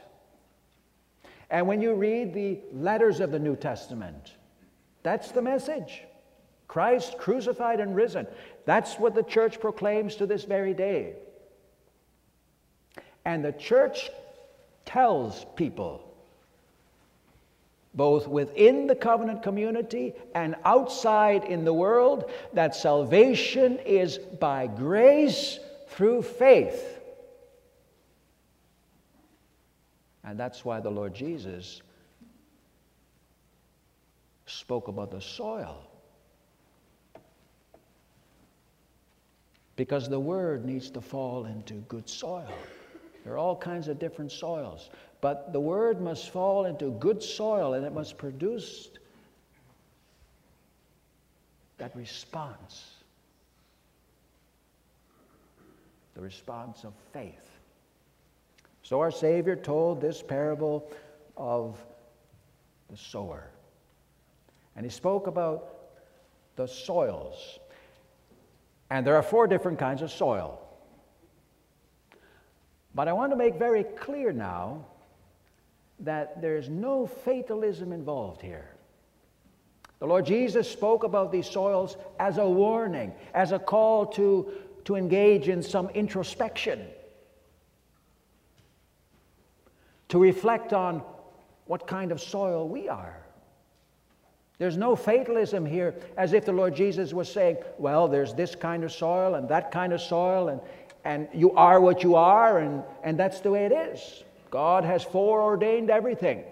And 1.51 1.69
when 1.69 1.81
you 1.81 1.95
read 1.95 2.35
the 2.35 2.59
letters 2.73 3.21
of 3.21 3.31
the 3.31 3.39
New 3.39 3.57
Testament, 3.57 4.33
that's 5.03 5.31
the 5.31 5.43
message 5.43 6.03
Christ 6.67 7.17
crucified 7.19 7.79
and 7.79 7.95
risen. 7.95 8.27
That's 8.65 8.95
what 8.99 9.15
the 9.15 9.23
church 9.23 9.61
proclaims 9.61 10.17
to 10.17 10.27
this 10.27 10.45
very 10.45 10.75
day. 10.75 11.15
And 13.25 13.45
the 13.45 13.53
church 13.53 14.11
tells 14.85 15.47
people, 15.55 16.03
both 17.95 18.29
within 18.29 18.87
the 18.87 18.95
covenant 18.95 19.43
community 19.43 20.15
and 20.35 20.55
outside 20.65 21.45
in 21.45 21.65
the 21.65 21.73
world, 21.73 22.31
that 22.53 22.75
salvation 22.75 23.79
is 23.79 24.19
by 24.19 24.67
grace 24.67 25.59
through 25.89 26.23
faith. 26.23 26.96
And 30.27 30.39
that's 30.39 30.65
why 30.65 30.81
the 30.81 30.91
Lord 30.91 31.15
Jesus 31.15 31.81
spoke 34.47 34.89
about 34.89 35.11
the 35.11 35.21
soil. 35.21 35.83
Because 39.77 40.09
the 40.09 40.21
word 40.21 40.65
needs 40.65 40.91
to 40.91 41.01
fall 41.01 41.47
into 41.47 41.75
good 41.89 42.09
soil. 42.09 42.53
There 43.25 43.35
are 43.35 43.39
all 43.39 43.57
kinds 43.57 43.89
of 43.89 43.99
different 43.99 44.33
soils. 44.33 44.91
But 45.21 45.53
the 45.53 45.61
word 45.61 46.01
must 46.01 46.31
fall 46.31 46.67
into 46.67 46.91
good 46.93 47.23
soil 47.23 47.75
and 47.75 47.85
it 47.85 47.93
must 47.93 48.19
produce 48.19 48.89
that 51.79 51.95
response 51.95 52.97
the 56.17 56.23
response 56.23 56.83
of 56.85 56.95
faith. 57.13 57.56
So 58.87 59.01
our 59.01 59.11
Savior 59.11 59.57
told 59.57 60.01
this 60.01 60.23
parable 60.23 60.89
of 61.37 61.77
the 62.89 62.97
sower. 62.97 63.51
And 64.77 64.87
he 64.87 64.91
spoke 64.91 65.27
about 65.27 65.75
the 66.55 66.69
soils. 66.69 67.59
And 68.89 69.05
there 69.05 69.17
are 69.17 69.25
four 69.25 69.49
different 69.49 69.81
kinds 69.81 70.03
of 70.03 70.13
soil. 70.13 70.61
But 72.95 73.09
I 73.09 73.13
want 73.13 73.33
to 73.33 73.37
make 73.37 73.57
very 73.57 73.83
clear 73.83 74.31
now 74.31 74.85
that 75.99 76.41
there's 76.41 76.69
no 76.69 77.09
fatalism 77.09 77.93
involved 77.93 78.41
here. 78.41 78.71
The 79.99 80.07
Lord 80.07 80.27
Jesus 80.27 80.71
spoke 80.71 81.03
about 81.03 81.33
these 81.33 81.51
soils 81.51 81.97
as 82.21 82.39
a 82.39 82.49
warning, 82.49 83.13
as 83.35 83.51
a 83.51 83.59
call 83.59 84.07
to, 84.13 84.53
to 84.85 84.95
engage 84.95 85.49
in 85.49 85.61
some 85.61 85.89
introspection 85.89 86.87
to 90.09 90.19
reflect 90.19 90.73
on 90.73 91.03
what 91.67 91.87
kind 91.87 92.13
of 92.13 92.21
soil 92.21 92.69
we 92.69 92.89
are. 92.89 93.23
There's 94.59 94.77
no 94.77 94.97
fatalism 94.97 95.67
here, 95.67 95.95
as 96.17 96.33
if 96.33 96.47
the 96.47 96.53
Lord 96.53 96.75
Jesus 96.75 97.13
was 97.13 97.31
saying, 97.31 97.59
well, 97.79 98.09
there's 98.09 98.33
this 98.33 98.55
kind 98.55 98.85
of 98.85 98.93
soil 98.93 99.35
and 99.35 99.49
that 99.51 99.71
kind 99.71 99.93
of 99.93 100.01
soil, 100.01 100.49
and, 100.49 100.61
and 101.05 101.29
you 101.35 101.53
are 101.53 101.81
what 101.81 102.03
you 102.03 102.15
are, 102.15 102.59
and, 102.59 102.83
and 103.03 103.19
that's 103.19 103.41
the 103.41 103.51
way 103.51 103.67
it 103.67 103.73
is. 103.73 104.25
God 104.51 104.85
has 104.85 105.05
foreordained 105.05 105.91
everything. 105.91 106.45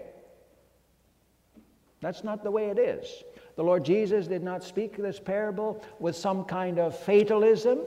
That's 2.01 2.23
not 2.23 2.43
the 2.43 2.51
way 2.51 2.65
it 2.69 2.77
is. 2.77 3.23
The 3.55 3.63
Lord 3.63 3.83
Jesus 3.83 4.27
did 4.27 4.43
not 4.43 4.63
speak 4.63 4.97
this 4.97 5.19
parable 5.19 5.83
with 5.99 6.15
some 6.15 6.43
kind 6.43 6.77
of 6.77 6.97
fatalism. 6.99 7.79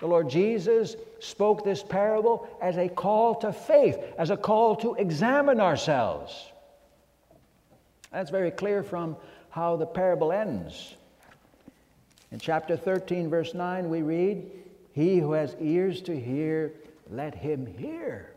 The 0.00 0.06
Lord 0.06 0.30
Jesus 0.30 0.96
spoke 1.20 1.62
this 1.62 1.82
parable 1.82 2.48
as 2.60 2.76
a 2.76 2.88
call 2.88 3.34
to 3.36 3.52
faith, 3.52 3.98
as 4.18 4.30
a 4.30 4.36
call 4.36 4.76
to 4.76 4.94
examine 4.94 5.60
ourselves. 5.60 6.50
That's 8.10 8.30
very 8.30 8.50
clear 8.50 8.82
from 8.82 9.16
how 9.50 9.76
the 9.76 9.86
parable 9.86 10.32
ends. 10.32 10.94
In 12.32 12.38
chapter 12.38 12.76
13, 12.76 13.28
verse 13.28 13.54
9, 13.54 13.90
we 13.90 14.02
read, 14.02 14.50
He 14.92 15.18
who 15.18 15.32
has 15.32 15.54
ears 15.60 16.00
to 16.02 16.18
hear, 16.18 16.72
let 17.10 17.34
him 17.34 17.66
hear. 17.66 18.32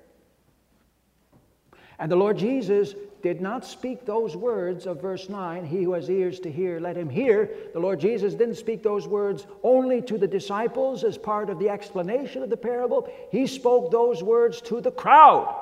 And 1.99 2.11
the 2.11 2.15
Lord 2.15 2.37
Jesus 2.37 2.95
did 3.23 3.39
not 3.39 3.65
speak 3.65 4.05
those 4.05 4.35
words 4.35 4.85
of 4.85 5.01
verse 5.01 5.29
9, 5.29 5.65
He 5.65 5.83
who 5.83 5.93
has 5.93 6.09
ears 6.09 6.41
to 6.41 6.51
hear, 6.51 6.81
let 6.81 6.97
him 6.97 7.09
hear. 7.09 7.49
The 7.71 7.79
Lord 7.79 8.01
Jesus 8.01 8.33
didn't 8.33 8.55
speak 8.55 8.83
those 8.83 9.07
words 9.07 9.47
only 9.63 10.01
to 10.03 10.17
the 10.17 10.27
disciples 10.27 11.05
as 11.05 11.17
part 11.17 11.49
of 11.49 11.57
the 11.57 11.69
explanation 11.69 12.43
of 12.43 12.49
the 12.49 12.57
parable, 12.57 13.09
He 13.31 13.47
spoke 13.47 13.91
those 13.91 14.21
words 14.21 14.61
to 14.63 14.81
the 14.81 14.91
crowd, 14.91 15.55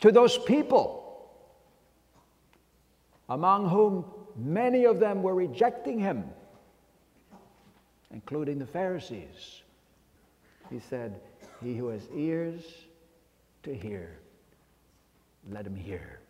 to 0.00 0.10
those 0.10 0.36
people 0.36 1.04
among 3.28 3.68
whom 3.68 4.04
many 4.36 4.84
of 4.84 4.98
them 4.98 5.22
were 5.22 5.34
rejecting 5.34 5.98
him, 5.98 6.24
including 8.12 8.58
the 8.58 8.66
Pharisees. 8.66 9.62
He 10.70 10.78
said, 10.78 11.20
He 11.62 11.74
who 11.74 11.88
has 11.88 12.02
ears 12.14 12.62
to 13.66 13.74
hear, 13.74 14.18
let 15.50 15.66
him 15.66 15.74
hear. 15.74 16.20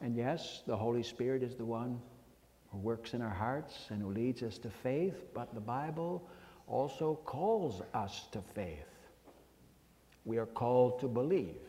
And 0.00 0.16
yes, 0.16 0.62
the 0.66 0.76
Holy 0.76 1.02
Spirit 1.02 1.42
is 1.42 1.54
the 1.54 1.64
one 1.64 2.00
who 2.72 2.78
works 2.78 3.12
in 3.14 3.20
our 3.20 3.34
hearts 3.34 3.86
and 3.90 4.02
who 4.02 4.10
leads 4.10 4.42
us 4.42 4.58
to 4.58 4.70
faith, 4.70 5.26
but 5.34 5.54
the 5.54 5.60
Bible 5.60 6.26
also 6.66 7.20
calls 7.24 7.82
us 7.92 8.26
to 8.32 8.40
faith. 8.54 8.88
We 10.24 10.38
are 10.38 10.46
called 10.46 11.00
to 11.00 11.06
believe. 11.06 11.60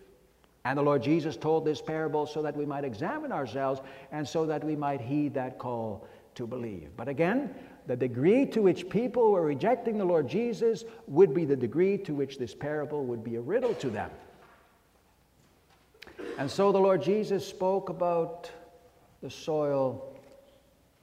And 0.63 0.77
the 0.77 0.83
Lord 0.83 1.03
Jesus 1.03 1.35
told 1.35 1.65
this 1.65 1.81
parable 1.81 2.25
so 2.25 2.41
that 2.41 2.55
we 2.55 2.65
might 2.65 2.85
examine 2.85 3.33
ourselves 3.33 3.81
and 4.11 4.27
so 4.27 4.45
that 4.45 4.63
we 4.63 4.75
might 4.75 5.01
heed 5.01 5.33
that 5.33 5.59
call 5.59 6.07
to 6.35 6.47
believe. 6.47 6.89
But 6.95 7.09
again, 7.09 7.53
the 7.87 7.95
degree 7.95 8.45
to 8.45 8.61
which 8.61 8.89
people 8.89 9.31
were 9.31 9.43
rejecting 9.43 9.97
the 9.97 10.05
Lord 10.05 10.27
Jesus 10.27 10.83
would 11.07 11.33
be 11.33 11.45
the 11.45 11.55
degree 11.55 11.97
to 11.99 12.13
which 12.13 12.37
this 12.37 12.53
parable 12.53 13.05
would 13.05 13.23
be 13.23 13.35
a 13.35 13.41
riddle 13.41 13.73
to 13.75 13.89
them. 13.89 14.11
And 16.37 16.51
so 16.51 16.71
the 16.71 16.79
Lord 16.79 17.01
Jesus 17.01 17.47
spoke 17.47 17.89
about 17.89 18.51
the 19.23 19.29
soil 19.29 20.13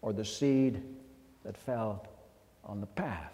or 0.03 0.12
the 0.12 0.25
seed 0.25 0.83
that 1.44 1.57
fell 1.57 2.07
on 2.62 2.81
the 2.81 2.87
path. 2.87 3.33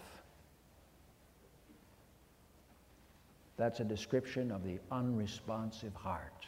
That's 3.57 3.81
a 3.81 3.83
description 3.83 4.49
of 4.49 4.63
the 4.63 4.79
unresponsive 4.91 5.93
heart. 5.93 6.47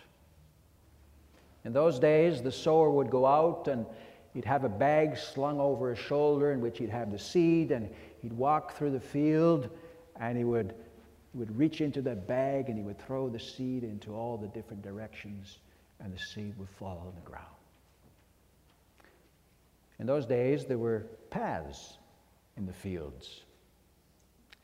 In 1.65 1.73
those 1.73 1.99
days, 1.99 2.41
the 2.41 2.51
sower 2.51 2.89
would 2.89 3.09
go 3.09 3.25
out 3.25 3.67
and 3.67 3.85
he'd 4.33 4.45
have 4.45 4.63
a 4.63 4.69
bag 4.69 5.17
slung 5.17 5.59
over 5.59 5.91
his 5.91 5.99
shoulder 5.99 6.51
in 6.51 6.61
which 6.61 6.79
he'd 6.79 6.89
have 6.89 7.11
the 7.11 7.19
seed, 7.19 7.71
and 7.71 7.89
he'd 8.21 8.33
walk 8.33 8.75
through 8.75 8.91
the 8.91 8.99
field 8.99 9.69
and 10.19 10.37
he 10.37 10.43
would, 10.43 10.73
he 11.31 11.37
would 11.37 11.57
reach 11.57 11.81
into 11.81 12.01
that 12.01 12.27
bag 12.27 12.69
and 12.69 12.77
he 12.77 12.83
would 12.83 12.99
throw 12.99 13.29
the 13.29 13.39
seed 13.39 13.83
into 13.83 14.13
all 14.13 14.37
the 14.37 14.47
different 14.47 14.81
directions, 14.81 15.59
and 15.99 16.13
the 16.13 16.19
seed 16.19 16.57
would 16.57 16.69
fall 16.69 17.03
on 17.07 17.13
the 17.15 17.29
ground. 17.29 17.45
In 19.99 20.07
those 20.07 20.25
days, 20.25 20.65
there 20.65 20.77
were 20.77 21.07
paths 21.29 21.97
in 22.57 22.65
the 22.65 22.73
fields. 22.73 23.43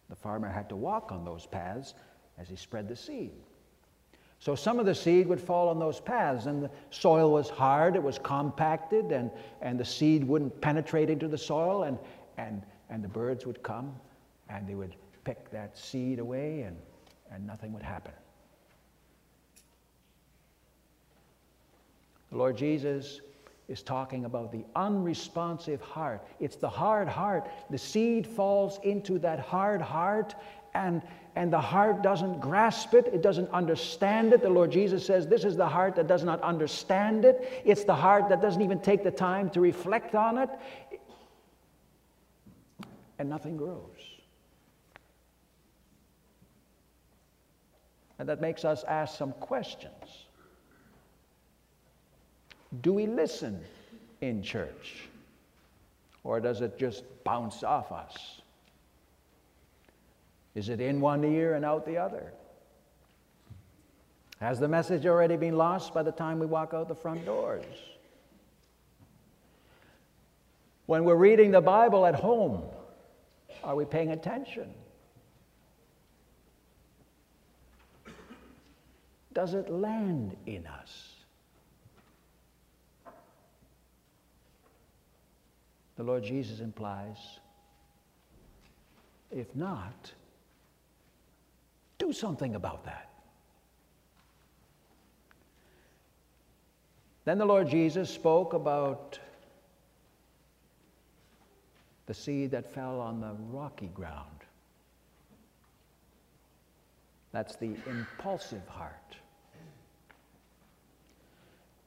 The 0.10 0.16
farmer 0.16 0.50
had 0.50 0.70
to 0.70 0.76
walk 0.76 1.12
on 1.12 1.24
those 1.24 1.46
paths 1.46 1.94
as 2.38 2.50
he 2.50 2.56
spread 2.56 2.88
the 2.88 2.96
seed. 2.96 3.32
So 4.40 4.56
some 4.56 4.80
of 4.80 4.86
the 4.86 4.96
seed 4.96 5.28
would 5.28 5.42
fall 5.42 5.68
on 5.68 5.80
those 5.80 6.00
paths, 6.00 6.46
and 6.46 6.64
the 6.64 6.72
soil 6.92 7.32
was 7.32 7.50
hard, 7.50 7.96
it 7.96 8.04
was 8.04 8.18
compacted, 8.18 9.12
and, 9.12 9.30
and 9.62 9.78
the 9.78 9.86
seed 9.86 10.24
wouldn't 10.24 10.60
penetrate 10.62 11.10
into 11.10 11.28
the 11.28 11.38
soil, 11.38 11.84
and, 11.84 11.98
and, 12.38 12.64
and 12.90 13.04
the 13.04 13.10
birds 13.10 13.46
would 13.46 13.62
come 13.64 13.94
and 14.50 14.68
they 14.68 14.76
would 14.76 14.96
pick 15.24 15.50
that 15.52 15.78
seed 15.78 16.20
away, 16.20 16.62
and, 16.62 16.76
and 17.32 17.46
nothing 17.46 17.72
would 17.74 17.84
happen. 17.84 18.12
The 22.32 22.38
Lord 22.38 22.58
Jesus 22.58 23.22
is 23.68 23.84
talking 23.84 24.26
about 24.26 24.52
the 24.52 24.66
unresponsive 24.76 25.82
heart. 25.82 26.26
It's 26.40 26.56
the 26.56 26.70
hard 26.70 27.08
heart. 27.08 27.50
The 27.70 27.78
seed 27.78 28.26
falls 28.26 28.80
into 28.84 29.20
that 29.20 29.40
hard 29.40 29.82
heart, 29.82 30.36
and, 30.74 31.02
and 31.40 31.54
the 31.54 31.62
heart 31.62 32.02
doesn't 32.02 32.42
grasp 32.42 32.94
it, 32.94 33.08
it 33.14 33.22
doesn't 33.22 33.50
understand 33.52 34.34
it. 34.34 34.42
The 34.42 34.50
Lord 34.50 34.72
Jesus 34.72 35.06
says, 35.06 35.26
This 35.26 35.46
is 35.46 35.56
the 35.56 35.66
heart 35.66 35.96
that 35.96 36.06
does 36.06 36.26
not 36.26 36.42
understand 36.42 37.24
it. 37.24 37.62
It's 37.64 37.86
the 37.86 37.96
heart 37.96 38.28
that 38.28 38.42
doesn't 38.42 38.62
even 38.62 38.82
take 38.82 39.06
the 39.06 39.12
time 39.12 39.50
to 39.52 39.62
reflect 39.62 40.16
on 40.16 40.38
it, 40.38 40.50
and 43.20 43.30
nothing 43.30 43.56
grows. 43.56 44.18
And 48.20 48.28
that 48.28 48.42
makes 48.42 48.66
us 48.66 48.84
ask 48.84 49.18
some 49.18 49.32
questions. 49.32 50.26
Do 52.82 52.92
we 52.92 53.08
listen 53.08 53.64
in 54.20 54.44
church? 54.44 55.08
Or 56.26 56.42
does 56.42 56.60
it 56.60 56.78
just 56.78 57.06
bounce 57.24 57.64
off 57.64 57.94
us? 57.94 58.39
Is 60.56 60.70
it 60.70 60.82
in 60.82 61.00
one 61.00 61.24
ear 61.24 61.54
and 61.54 61.64
out 61.64 61.86
the 61.86 61.98
other? 61.98 62.34
Has 64.40 64.60
the 64.60 64.68
message 64.68 65.06
already 65.06 65.36
been 65.36 65.58
lost 65.58 65.94
by 65.94 66.04
the 66.04 66.12
time 66.12 66.40
we 66.40 66.46
walk 66.46 66.74
out 66.74 66.88
the 66.88 66.96
front 66.96 67.26
doors? 67.26 67.66
When 70.86 71.04
we're 71.04 71.16
reading 71.16 71.52
the 71.52 71.62
Bible 71.62 72.06
at 72.06 72.16
home, 72.16 72.64
are 73.64 73.76
we 73.76 73.86
paying 73.86 74.12
attention? 74.12 74.74
Does 79.34 79.54
it 79.54 79.70
land 79.70 80.36
in 80.48 80.66
us? 80.66 81.14
The 85.98 86.04
Lord 86.04 86.24
Jesus 86.24 86.62
implies 86.62 87.18
if 89.32 89.56
not, 89.56 90.12
something 92.14 92.56
about 92.56 92.86
that. 92.86 93.10
Then 97.26 97.38
the 97.38 97.46
Lord 97.46 97.70
Jesus 97.70 98.10
spoke 98.10 98.54
about 98.54 99.20
the 102.08 102.14
seed 102.14 102.52
that 102.52 102.74
fell 102.74 103.00
on 103.00 103.22
the 103.22 103.36
rocky 103.52 103.92
ground. 103.94 104.26
That's 107.32 107.56
the 107.56 107.76
impulsive 107.88 108.68
heart. 108.68 109.16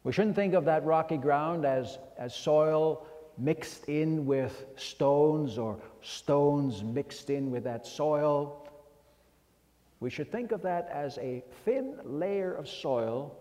We 0.05 0.13
shouldn't 0.13 0.37
think 0.37 0.55
of 0.55 0.65
that 0.67 0.85
rocky 0.85 1.17
ground 1.17 1.65
as, 1.65 1.99
as 2.19 2.35
soil 2.35 3.07
mixed 3.39 3.89
in 3.89 4.27
with 4.27 4.67
stones 4.77 5.59
or 5.59 5.79
stones 6.03 6.83
mixed 6.83 7.31
in 7.31 7.51
with 7.51 7.65
that 7.65 7.87
soil. 7.87 8.62
We 10.03 10.11
should 10.11 10.33
think 10.33 10.51
of 10.51 10.63
that 10.63 10.89
as 10.93 11.17
a 11.19 11.45
thin 11.65 11.95
layer 12.03 12.53
of 12.53 12.69
soil 12.69 13.39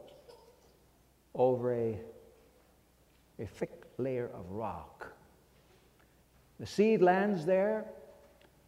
over 1.34 1.74
a, 1.74 2.00
a 3.40 3.48
thick 3.48 3.72
layer 3.98 4.30
of 4.32 4.48
rock. 4.52 5.12
The 6.60 6.68
seed 6.68 7.02
lands 7.02 7.48
there. 7.48 7.86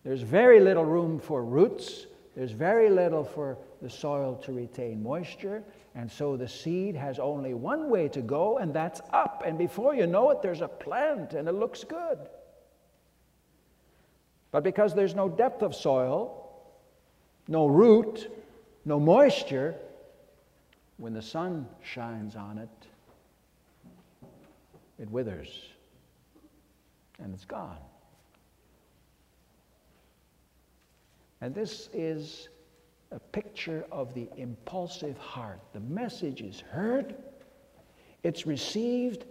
There's 0.04 0.24
very 0.24 0.60
little 0.60 0.84
room 0.84 1.20
for 1.20 1.46
roots. 1.46 2.08
There's 2.36 2.50
very 2.50 2.90
little 2.90 3.24
for 3.24 3.60
the 3.80 3.92
soil 3.92 4.38
to 4.38 4.52
retain 4.52 5.04
moisture. 5.04 5.64
And 5.94 6.12
so 6.12 6.36
the 6.36 6.48
seed 6.48 6.96
has 6.96 7.20
only 7.20 7.54
one 7.54 7.92
way 7.92 8.08
to 8.08 8.22
go, 8.22 8.58
and 8.58 8.74
that's 8.74 9.02
up. 9.12 9.44
And 9.46 9.56
before 9.56 9.94
you 9.94 10.08
know 10.08 10.32
it, 10.32 10.42
there's 10.42 10.62
a 10.62 10.68
plant, 10.68 11.34
and 11.34 11.48
it 11.48 11.54
looks 11.54 11.84
good. 11.84 12.18
But 14.50 14.64
because 14.64 14.96
there's 14.96 15.14
no 15.14 15.30
depth 15.30 15.62
of 15.62 15.76
soil, 15.76 16.43
no 17.48 17.68
root, 17.68 18.30
no 18.86 19.00
moisture, 19.00 19.76
when 20.98 21.14
the 21.14 21.22
sun 21.22 21.68
shines 21.84 22.36
on 22.36 22.58
it, 22.58 22.70
it 25.00 25.10
withers 25.10 25.70
and 27.20 27.34
it's 27.34 27.46
gone. 27.46 27.78
And 31.42 31.54
this 31.54 31.90
is 31.94 32.50
a 33.12 33.20
picture 33.20 33.86
of 33.92 34.14
the 34.14 34.30
impulsive 34.38 35.18
heart. 35.18 35.60
The 35.74 35.82
message 35.82 36.42
is 36.42 36.62
heard, 36.62 37.16
it's 38.24 38.48
received, 38.48 39.26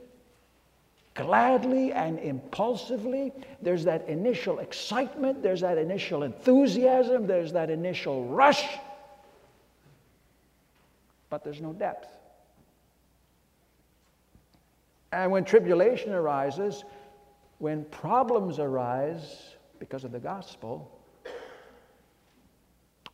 gladly 1.14 1.92
and 1.92 2.18
impulsively. 2.18 3.33
There's 3.61 3.85
that 3.85 4.09
initial 4.09 4.59
excitement, 4.61 5.42
there's 5.42 5.61
that 5.61 5.79
initial 5.79 6.22
enthusiasm, 6.22 7.27
there's 7.27 7.53
that 7.53 7.70
initial 7.70 8.25
rush, 8.27 8.64
but 11.31 11.44
there's 11.44 11.61
no 11.61 11.72
depth. 11.72 12.09
And 15.12 15.31
when 15.31 15.44
tribulation 15.44 16.12
arises, 16.12 16.85
when 17.59 17.85
problems 17.87 18.59
arise 18.59 19.55
because 19.79 20.05
of 20.05 20.12
the 20.12 20.18
gospel, 20.18 20.90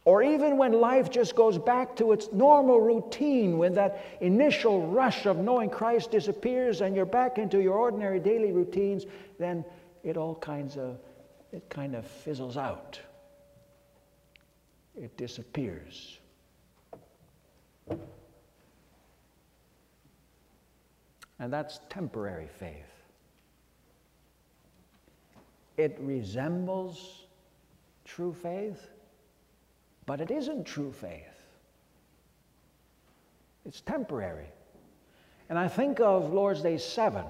or 0.08 0.22
even 0.22 0.56
when 0.56 0.72
life 0.72 1.10
just 1.10 1.36
goes 1.36 1.58
back 1.58 1.94
to 1.94 2.12
its 2.12 2.32
normal 2.32 2.80
routine, 2.80 3.58
when 3.58 3.74
that 3.74 4.02
initial 4.22 4.86
rush 4.86 5.26
of 5.26 5.36
knowing 5.36 5.68
Christ 5.68 6.10
disappears 6.10 6.80
and 6.80 6.96
you're 6.96 7.04
back 7.04 7.36
into 7.36 7.60
your 7.60 7.74
ordinary 7.74 8.18
daily 8.18 8.50
routines, 8.50 9.04
then 9.38 9.66
it 10.02 10.16
all 10.16 10.34
kinds 10.36 10.78
of 10.78 10.98
it 11.52 11.68
kind 11.68 11.94
of 11.94 12.06
fizzles 12.06 12.56
out. 12.56 12.98
It 14.96 15.14
disappears. 15.18 16.18
And 21.38 21.52
that's 21.52 21.80
temporary 21.90 22.48
faith. 22.58 22.72
It 25.76 25.98
resembles 26.00 27.26
true 28.06 28.32
faith, 28.32 28.88
but 30.08 30.22
it 30.22 30.30
isn't 30.30 30.64
true 30.64 30.90
faith. 30.90 31.44
It's 33.66 33.82
temporary. 33.82 34.46
And 35.50 35.58
I 35.58 35.68
think 35.68 36.00
of 36.00 36.32
Lord's 36.32 36.62
Day 36.62 36.78
7 36.78 37.26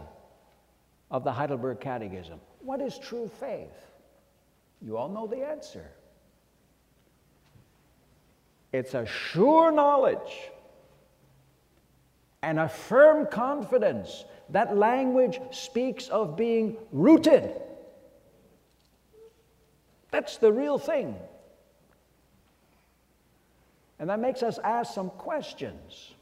of 1.11 1.25
the 1.25 1.33
Heidelberg 1.33 1.81
Catechism. 1.81 2.39
What 2.61 2.81
is 2.81 2.97
true 2.97 3.29
faith? 3.41 3.75
You 4.81 4.97
all 4.97 5.09
know 5.09 5.27
the 5.27 5.45
answer. 5.45 5.91
It's 8.73 8.95
a 8.95 9.05
sure 9.07 9.73
knowledge 9.73 10.37
and 12.45 12.61
a 12.61 12.69
firm 12.69 13.27
confidence. 13.27 14.25
That 14.51 14.77
language 14.77 15.41
speaks 15.51 16.07
of 16.07 16.37
being 16.37 16.77
rooted. 16.93 17.61
That's 20.13 20.37
the 20.37 20.53
real 20.53 20.79
thing. 20.79 21.17
And 23.99 24.11
that 24.11 24.21
makes 24.21 24.43
us 24.43 24.59
ask 24.59 24.95
some 24.95 25.11
questions. 25.11 26.15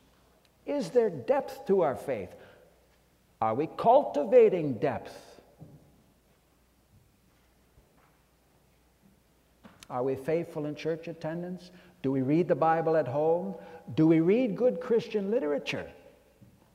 Is 0.64 0.90
there 0.90 1.10
depth 1.10 1.66
to 1.66 1.82
our 1.82 1.94
faith? 1.94 2.34
Are 3.40 3.54
we 3.54 3.68
cultivating 3.76 4.74
depth? 4.74 5.14
Are 9.88 10.02
we 10.02 10.16
faithful 10.16 10.66
in 10.66 10.74
church 10.74 11.06
attendance? 11.06 11.70
Do 12.02 12.10
we 12.10 12.22
read 12.22 12.48
the 12.48 12.56
Bible 12.56 12.96
at 12.96 13.06
home? 13.06 13.54
Do 13.94 14.06
we 14.06 14.20
read 14.20 14.56
good 14.56 14.80
Christian 14.80 15.30
literature? 15.30 15.88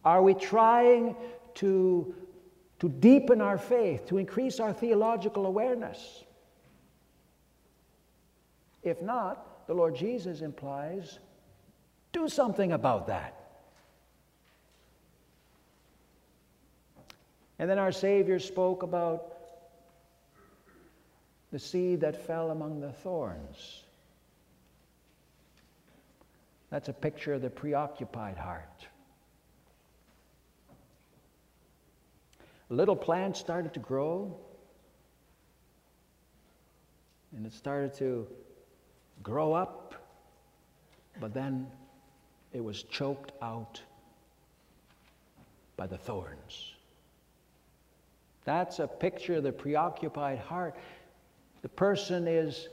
Are 0.06 0.22
we 0.22 0.34
trying 0.34 1.16
to, 1.56 2.16
to 2.80 2.90
deepen 2.90 3.42
our 3.42 3.58
faith, 3.58 4.08
to 4.08 4.18
increase 4.18 4.60
our 4.60 4.72
theological 4.72 5.46
awareness? 5.46 6.24
If 8.84 9.02
not, 9.02 9.46
the 9.72 9.78
Lord 9.78 9.96
Jesus 9.96 10.42
implies 10.42 11.20
do 12.12 12.28
something 12.28 12.74
about 12.74 13.08
that. 13.08 13.34
And 17.58 17.70
then 17.70 17.80
our 17.80 17.94
Savior 17.94 18.38
spoke 18.40 18.84
about 18.84 19.32
the 21.54 21.58
seed 21.58 22.02
that 22.02 22.28
fell 22.28 22.52
among 22.52 22.82
the 22.82 22.92
thorns. 22.92 23.86
That's 26.70 26.90
a 26.90 26.94
picture 26.94 27.36
of 27.36 27.42
the 27.42 27.50
preoccupied 27.50 28.36
heart. 28.36 28.88
A 32.70 32.74
little 32.74 32.98
plant 32.98 33.38
started 33.38 33.74
to 33.76 33.80
grow, 33.80 34.36
and 37.34 37.46
it 37.46 37.54
started 37.54 37.94
to 38.00 38.28
grow 39.24 39.54
up, 39.54 39.96
but 41.20 41.34
then 41.34 41.68
it 42.54 42.64
was 42.64 42.84
choked 42.84 43.32
out 43.42 43.82
by 45.78 45.88
the 45.88 45.98
thorns. 45.98 46.74
That's 48.44 48.80
a 48.80 48.88
picture 48.88 49.36
of 49.36 49.44
the 49.44 49.52
preoccupied 49.52 50.40
heart. 50.40 50.76
The 51.62 51.70
person 51.70 52.28
is, 52.28 52.70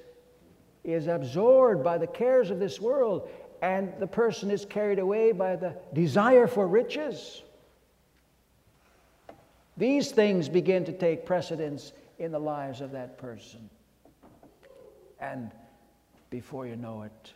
is 0.84 1.06
absorbed 1.06 1.84
by 1.84 1.98
the 1.98 2.06
cares 2.06 2.50
of 2.50 2.58
this 2.58 2.80
world, 2.80 3.28
and 3.60 3.92
the 3.98 4.06
person 4.06 4.50
is 4.50 4.64
carried 4.64 4.98
away 4.98 5.32
by 5.32 5.56
the 5.56 5.76
desire 5.92 6.46
for 6.46 6.66
riches. 6.66 7.42
These 9.76 10.10
things 10.10 10.48
begin 10.48 10.84
to 10.86 10.92
take 10.92 11.24
precedence 11.24 11.92
in 12.18 12.32
the 12.32 12.38
lives 12.38 12.80
of 12.80 12.92
that 12.92 13.18
person. 13.18 13.68
And 15.20 15.50
before 16.30 16.66
you 16.66 16.76
know 16.76 17.02
it, 17.02 17.32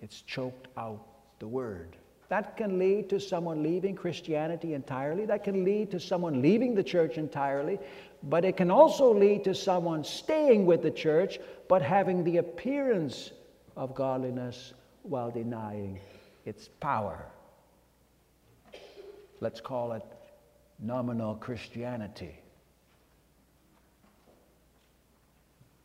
it's 0.00 0.22
choked 0.22 0.68
out 0.76 1.06
the 1.38 1.48
word. 1.48 1.96
That 2.28 2.56
can 2.56 2.78
lead 2.78 3.10
to 3.10 3.18
someone 3.18 3.62
leaving 3.62 3.96
Christianity 3.96 4.74
entirely. 4.74 5.26
That 5.26 5.42
can 5.42 5.64
lead 5.64 5.90
to 5.90 5.98
someone 5.98 6.40
leaving 6.40 6.76
the 6.76 6.84
church 6.84 7.18
entirely. 7.18 7.78
But 8.22 8.44
it 8.44 8.56
can 8.56 8.70
also 8.70 9.12
lead 9.12 9.42
to 9.44 9.54
someone 9.54 10.04
staying 10.04 10.64
with 10.64 10.82
the 10.82 10.90
church 10.90 11.40
but 11.68 11.82
having 11.82 12.22
the 12.22 12.36
appearance 12.36 13.32
of 13.76 13.94
godliness 13.94 14.74
while 15.02 15.30
denying 15.30 15.98
its 16.44 16.68
power. 16.80 17.26
Let's 19.40 19.60
call 19.60 19.92
it 19.92 20.04
nominal 20.78 21.34
Christianity. 21.34 22.36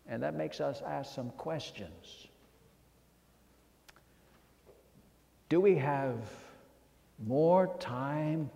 And 0.07 0.21
that 0.21 0.35
makes 0.35 0.61
us 0.61 0.81
ask 0.85 1.15
some 1.15 1.31
questions. 1.31 2.24
Do 5.55 5.61
we 5.61 5.77
have 5.77 6.17
more 7.25 7.77
time 7.79 8.49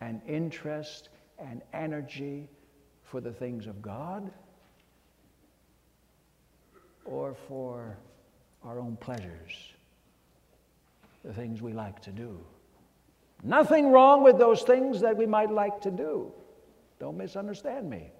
and 0.00 0.22
interest 0.26 1.10
and 1.38 1.60
energy 1.74 2.48
for 3.02 3.20
the 3.20 3.30
things 3.30 3.66
of 3.66 3.82
God 3.82 4.30
or 7.04 7.34
for 7.46 7.94
our 8.64 8.78
own 8.78 8.96
pleasures, 8.96 9.74
the 11.22 11.34
things 11.34 11.60
we 11.60 11.74
like 11.74 12.00
to 12.04 12.10
do? 12.10 12.40
Nothing 13.42 13.92
wrong 13.92 14.22
with 14.22 14.38
those 14.38 14.62
things 14.62 15.02
that 15.02 15.18
we 15.18 15.26
might 15.26 15.50
like 15.50 15.82
to 15.82 15.90
do. 15.90 16.32
Don't 16.98 17.18
misunderstand 17.18 17.90
me. 17.90 18.12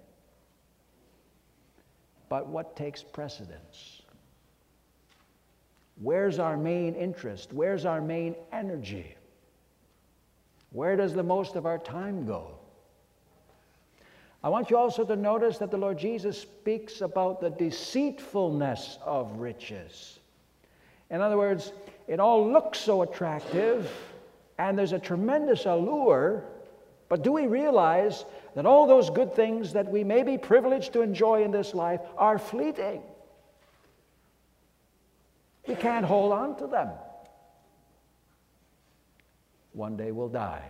But 2.28 2.48
what 2.48 2.76
takes 2.76 3.02
precedence? 3.02 3.99
Where's 6.00 6.38
our 6.38 6.56
main 6.56 6.94
interest? 6.94 7.52
Where's 7.52 7.84
our 7.84 8.00
main 8.00 8.34
energy? 8.52 9.14
Where 10.70 10.96
does 10.96 11.14
the 11.14 11.22
most 11.22 11.56
of 11.56 11.66
our 11.66 11.78
time 11.78 12.26
go? 12.26 12.52
I 14.42 14.48
want 14.48 14.70
you 14.70 14.78
also 14.78 15.04
to 15.04 15.16
notice 15.16 15.58
that 15.58 15.70
the 15.70 15.76
Lord 15.76 15.98
Jesus 15.98 16.40
speaks 16.40 17.02
about 17.02 17.42
the 17.42 17.50
deceitfulness 17.50 18.98
of 19.04 19.38
riches. 19.38 20.20
In 21.10 21.20
other 21.20 21.36
words, 21.36 21.72
it 22.08 22.18
all 22.18 22.50
looks 22.50 22.78
so 22.78 23.02
attractive 23.02 23.92
and 24.58 24.78
there's 24.78 24.92
a 24.92 24.98
tremendous 24.98 25.66
allure, 25.66 26.44
but 27.10 27.22
do 27.22 27.32
we 27.32 27.46
realize 27.46 28.24
that 28.54 28.64
all 28.64 28.86
those 28.86 29.10
good 29.10 29.34
things 29.34 29.74
that 29.74 29.90
we 29.90 30.04
may 30.04 30.22
be 30.22 30.38
privileged 30.38 30.94
to 30.94 31.02
enjoy 31.02 31.42
in 31.42 31.50
this 31.50 31.74
life 31.74 32.00
are 32.16 32.38
fleeting? 32.38 33.02
We 35.70 35.76
can't 35.76 36.04
hold 36.04 36.32
on 36.32 36.56
to 36.56 36.66
them. 36.66 36.88
One 39.72 39.96
day 39.96 40.10
we'll 40.10 40.28
die, 40.28 40.64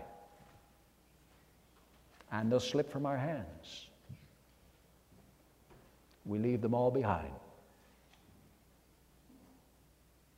and 2.30 2.52
they'll 2.52 2.60
slip 2.60 2.92
from 2.92 3.06
our 3.06 3.16
hands. 3.16 3.88
We 6.26 6.38
leave 6.38 6.60
them 6.60 6.74
all 6.74 6.90
behind. 6.90 7.32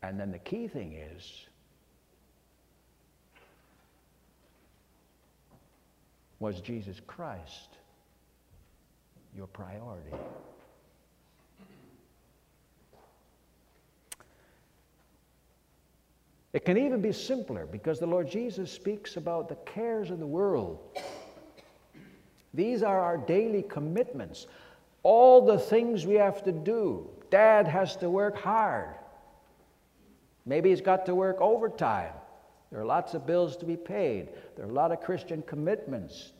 And 0.00 0.18
then 0.18 0.30
the 0.30 0.38
key 0.38 0.68
thing 0.68 0.92
is 0.92 1.46
was 6.38 6.60
Jesus 6.60 7.00
Christ 7.08 7.78
your 9.36 9.48
priority? 9.48 10.16
It 16.52 16.64
can 16.64 16.76
even 16.76 17.00
be 17.00 17.12
simpler 17.12 17.66
because 17.66 17.98
the 17.98 18.06
Lord 18.06 18.30
Jesus 18.30 18.70
speaks 18.70 19.16
about 19.16 19.48
the 19.48 19.54
cares 19.54 20.10
of 20.10 20.18
the 20.18 20.26
world. 20.26 20.78
These 22.52 22.82
are 22.82 23.00
our 23.00 23.16
daily 23.16 23.62
commitments, 23.62 24.46
all 25.02 25.46
the 25.46 25.58
things 25.58 26.06
we 26.06 26.16
have 26.16 26.44
to 26.44 26.52
do. 26.52 27.08
Dad 27.30 27.66
has 27.66 27.96
to 27.96 28.10
work 28.10 28.36
hard. 28.36 28.94
Maybe 30.44 30.68
he's 30.68 30.82
got 30.82 31.06
to 31.06 31.14
work 31.14 31.40
overtime. 31.40 32.12
There 32.70 32.80
are 32.80 32.84
lots 32.84 33.14
of 33.14 33.26
bills 33.26 33.56
to 33.58 33.64
be 33.64 33.76
paid. 33.76 34.28
There 34.56 34.66
are 34.66 34.70
a 34.70 34.72
lot 34.72 34.92
of 34.92 35.00
Christian 35.00 35.42
commitments. 35.42 36.32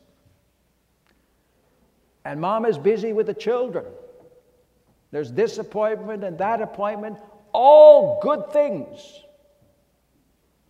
And 2.25 2.39
mom 2.39 2.65
is 2.65 2.77
busy 2.77 3.13
with 3.13 3.27
the 3.27 3.33
children. 3.33 3.85
There's 5.11 5.31
this 5.31 5.57
appointment 5.57 6.23
and 6.23 6.37
that 6.37 6.61
appointment, 6.61 7.17
all 7.51 8.19
good 8.21 8.51
things. 8.51 9.22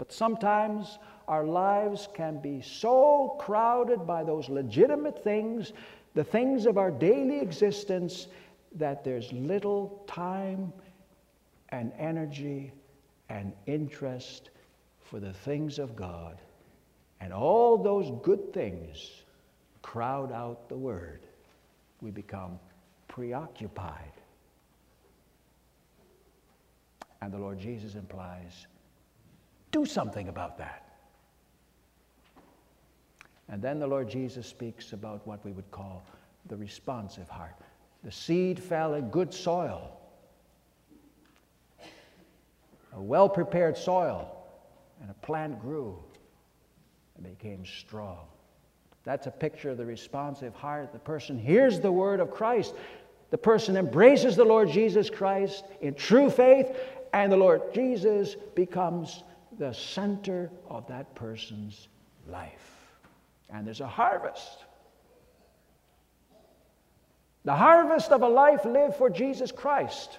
But 0.04 0.12
sometimes 0.12 1.00
our 1.30 1.46
lives 1.46 2.10
can 2.14 2.42
be 2.42 2.60
so 2.60 3.38
crowded 3.40 4.06
by 4.06 4.26
those 4.26 4.50
legitimate 4.50 5.24
things, 5.24 5.72
the 6.14 6.26
things 6.26 6.66
of 6.66 6.78
our 6.78 6.92
daily 6.92 7.40
existence, 7.40 8.28
that 8.76 9.06
there's 9.06 9.32
little 9.32 10.04
time 10.06 10.74
and 11.70 11.94
energy 11.98 12.74
and 13.30 13.54
interest 13.66 14.50
for 15.00 15.22
the 15.22 15.32
things 15.32 15.80
of 15.80 15.96
God 15.96 16.38
And 17.22 17.32
all 17.32 17.78
those 17.78 18.12
good 18.24 18.52
things 18.52 19.24
crowd 19.84 20.34
out 20.34 20.68
the 20.68 20.76
word. 20.76 21.22
We 22.02 22.12
become 22.12 22.60
preoccupied. 23.08 24.12
And 27.22 27.32
the 27.32 27.38
Lord 27.38 27.58
Jesus 27.58 27.96
implies 27.96 28.68
do 29.74 29.86
something 29.86 30.30
about 30.30 30.58
that. 30.60 30.84
And 33.50 33.62
then 33.62 33.80
the 33.80 33.88
Lord 33.88 34.10
Jesus 34.10 34.48
speaks 34.48 34.94
about 34.94 35.28
what 35.28 35.44
we 35.44 35.52
would 35.52 35.70
call 35.72 36.04
the 36.48 36.56
responsive 36.56 37.28
heart. 37.28 37.56
The 38.04 38.12
seed 38.12 38.62
fell 38.62 38.94
in 38.94 39.10
good 39.10 39.34
soil, 39.34 39.98
a 42.94 43.02
well 43.02 43.28
prepared 43.28 43.78
soil, 43.78 44.30
and 45.02 45.10
a 45.10 45.26
plant 45.26 45.60
grew 45.60 45.98
and 47.18 47.26
became 47.26 47.66
strong. 47.66 48.20
That's 49.04 49.28
a 49.28 49.32
picture 49.32 49.72
of 49.72 49.78
the 49.78 49.86
responsive 49.86 50.54
heart. 50.56 50.94
The 50.94 51.00
person 51.00 51.38
hears 51.38 51.80
the 51.80 51.92
word 51.92 52.20
of 52.20 52.32
Christ. 52.32 52.74
The 53.32 53.38
person 53.38 53.76
embraces 53.76 54.36
the 54.36 54.46
Lord 54.46 54.70
Jesus 54.70 55.10
Christ 55.10 55.66
in 55.82 55.96
true 55.96 56.30
faith, 56.30 56.68
and 57.14 57.32
the 57.32 57.38
Lord 57.38 57.74
Jesus 57.74 58.36
becomes 58.56 59.24
the 59.58 59.74
center 59.74 60.52
of 60.70 60.88
that 60.88 61.16
person's 61.16 61.88
life. 62.28 62.88
And 63.50 63.66
there's 63.68 63.82
a 63.82 63.88
harvest. 63.88 64.66
The 67.46 67.56
harvest 67.56 68.12
of 68.12 68.22
a 68.22 68.28
life 68.28 68.66
lived 68.66 68.96
for 68.96 69.10
Jesus 69.10 69.52
Christ. 69.52 70.18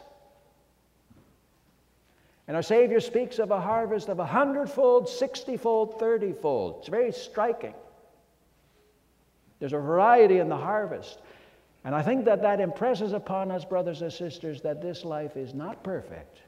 And 2.46 2.56
our 2.56 2.62
Savior 2.62 3.00
speaks 3.00 3.38
of 3.38 3.50
a 3.50 3.60
harvest 3.60 4.08
of 4.08 4.18
a 4.18 4.26
hundredfold, 4.26 5.08
sixtyfold, 5.08 5.98
thirtyfold. 5.98 6.80
It's 6.80 6.88
very 6.88 7.12
striking. 7.12 7.74
There's 9.58 9.72
a 9.72 9.78
variety 9.78 10.38
in 10.38 10.50
the 10.50 10.56
harvest. 10.56 11.20
And 11.84 11.94
I 11.94 12.02
think 12.02 12.26
that 12.26 12.42
that 12.42 12.60
impresses 12.60 13.12
upon 13.12 13.50
us, 13.50 13.64
brothers 13.64 14.02
and 14.02 14.12
sisters, 14.12 14.60
that 14.62 14.82
this 14.82 15.04
life 15.04 15.36
is 15.36 15.54
not 15.54 15.82
perfect. 15.82 16.40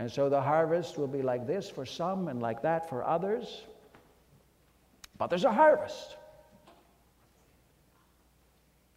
And 0.00 0.10
so 0.10 0.30
the 0.30 0.40
harvest 0.40 0.96
will 0.96 1.06
be 1.06 1.20
like 1.20 1.46
this 1.46 1.68
for 1.68 1.84
some 1.84 2.28
and 2.28 2.40
like 2.40 2.62
that 2.62 2.88
for 2.88 3.04
others. 3.04 3.64
But 5.18 5.28
there's 5.28 5.44
a 5.44 5.52
harvest. 5.52 6.16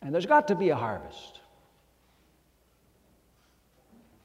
And 0.01 0.13
there's 0.13 0.25
got 0.25 0.47
to 0.47 0.55
be 0.55 0.69
a 0.69 0.77
harvest. 0.77 1.41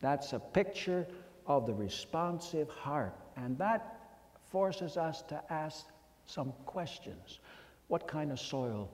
That's 0.00 0.32
a 0.32 0.38
picture 0.38 1.04
of 1.48 1.66
the 1.66 1.74
responsive 1.74 2.68
heart. 2.68 3.16
And 3.36 3.58
that 3.58 4.14
forces 4.52 4.96
us 4.96 5.22
to 5.22 5.42
ask 5.52 5.84
some 6.26 6.52
questions. 6.64 7.40
What 7.88 8.06
kind 8.06 8.30
of 8.30 8.38
soil 8.38 8.88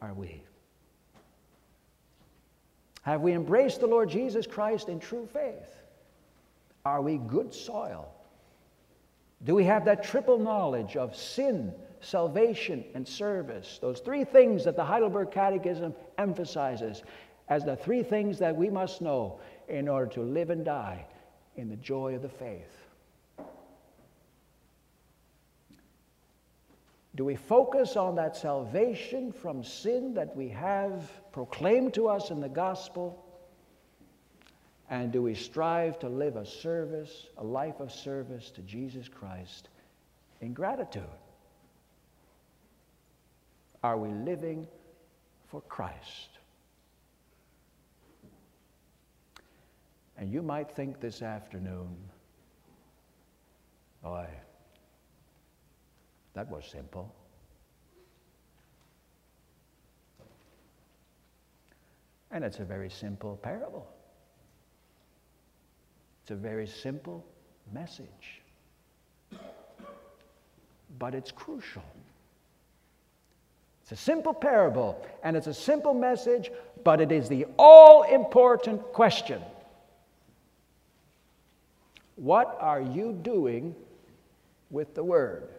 are 0.00 0.14
we? 0.14 0.40
Have 3.02 3.22
we 3.22 3.32
embraced 3.32 3.80
the 3.80 3.88
Lord 3.88 4.08
Jesus 4.08 4.46
Christ 4.46 4.88
in 4.88 5.00
true 5.00 5.26
faith? 5.32 5.81
Are 6.84 7.00
we 7.00 7.18
good 7.18 7.54
soil? 7.54 8.12
Do 9.44 9.54
we 9.54 9.64
have 9.64 9.84
that 9.84 10.04
triple 10.04 10.38
knowledge 10.38 10.96
of 10.96 11.16
sin, 11.16 11.72
salvation, 12.00 12.84
and 12.94 13.06
service? 13.06 13.78
Those 13.80 14.00
three 14.00 14.24
things 14.24 14.64
that 14.64 14.76
the 14.76 14.84
Heidelberg 14.84 15.30
Catechism 15.30 15.94
emphasizes 16.18 17.02
as 17.48 17.64
the 17.64 17.76
three 17.76 18.02
things 18.02 18.38
that 18.38 18.56
we 18.56 18.70
must 18.70 19.02
know 19.02 19.40
in 19.68 19.88
order 19.88 20.10
to 20.12 20.22
live 20.22 20.50
and 20.50 20.64
die 20.64 21.04
in 21.56 21.68
the 21.68 21.76
joy 21.76 22.14
of 22.14 22.22
the 22.22 22.28
faith. 22.28 22.82
Do 27.14 27.24
we 27.26 27.36
focus 27.36 27.96
on 27.96 28.14
that 28.16 28.36
salvation 28.36 29.32
from 29.32 29.62
sin 29.62 30.14
that 30.14 30.34
we 30.34 30.48
have 30.48 31.10
proclaimed 31.30 31.92
to 31.94 32.08
us 32.08 32.30
in 32.30 32.40
the 32.40 32.48
gospel? 32.48 33.22
And 34.92 35.10
do 35.10 35.22
we 35.22 35.34
strive 35.34 35.98
to 36.00 36.08
live 36.10 36.36
a 36.36 36.44
service, 36.44 37.28
a 37.38 37.42
life 37.42 37.80
of 37.80 37.90
service 37.90 38.50
to 38.50 38.60
Jesus 38.60 39.08
Christ 39.08 39.70
in 40.42 40.52
gratitude? 40.52 41.08
Are 43.82 43.96
we 43.96 44.10
living 44.10 44.68
for 45.48 45.62
Christ? 45.62 46.38
And 50.18 50.30
you 50.30 50.42
might 50.42 50.70
think 50.70 51.00
this 51.00 51.22
afternoon, 51.22 51.96
boy, 54.02 54.26
that 56.34 56.50
was 56.50 56.66
simple. 56.66 57.14
And 62.30 62.44
it's 62.44 62.58
a 62.58 62.64
very 62.64 62.90
simple 62.90 63.38
parable. 63.42 63.88
A 66.32 66.34
very 66.34 66.66
simple 66.66 67.22
message, 67.74 68.40
but 70.98 71.14
it's 71.14 71.30
crucial. 71.30 71.82
It's 73.82 73.92
a 73.92 73.96
simple 73.96 74.32
parable 74.32 75.06
and 75.22 75.36
it's 75.36 75.46
a 75.46 75.52
simple 75.52 75.92
message, 75.92 76.50
but 76.84 77.02
it 77.02 77.12
is 77.12 77.28
the 77.28 77.44
all 77.58 78.04
important 78.04 78.80
question 78.94 79.42
What 82.16 82.56
are 82.60 82.80
you 82.80 83.12
doing 83.12 83.74
with 84.70 84.94
the 84.94 85.04
Word? 85.04 85.50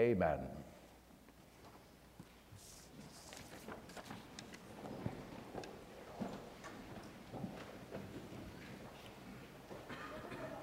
Amen. 0.00 0.38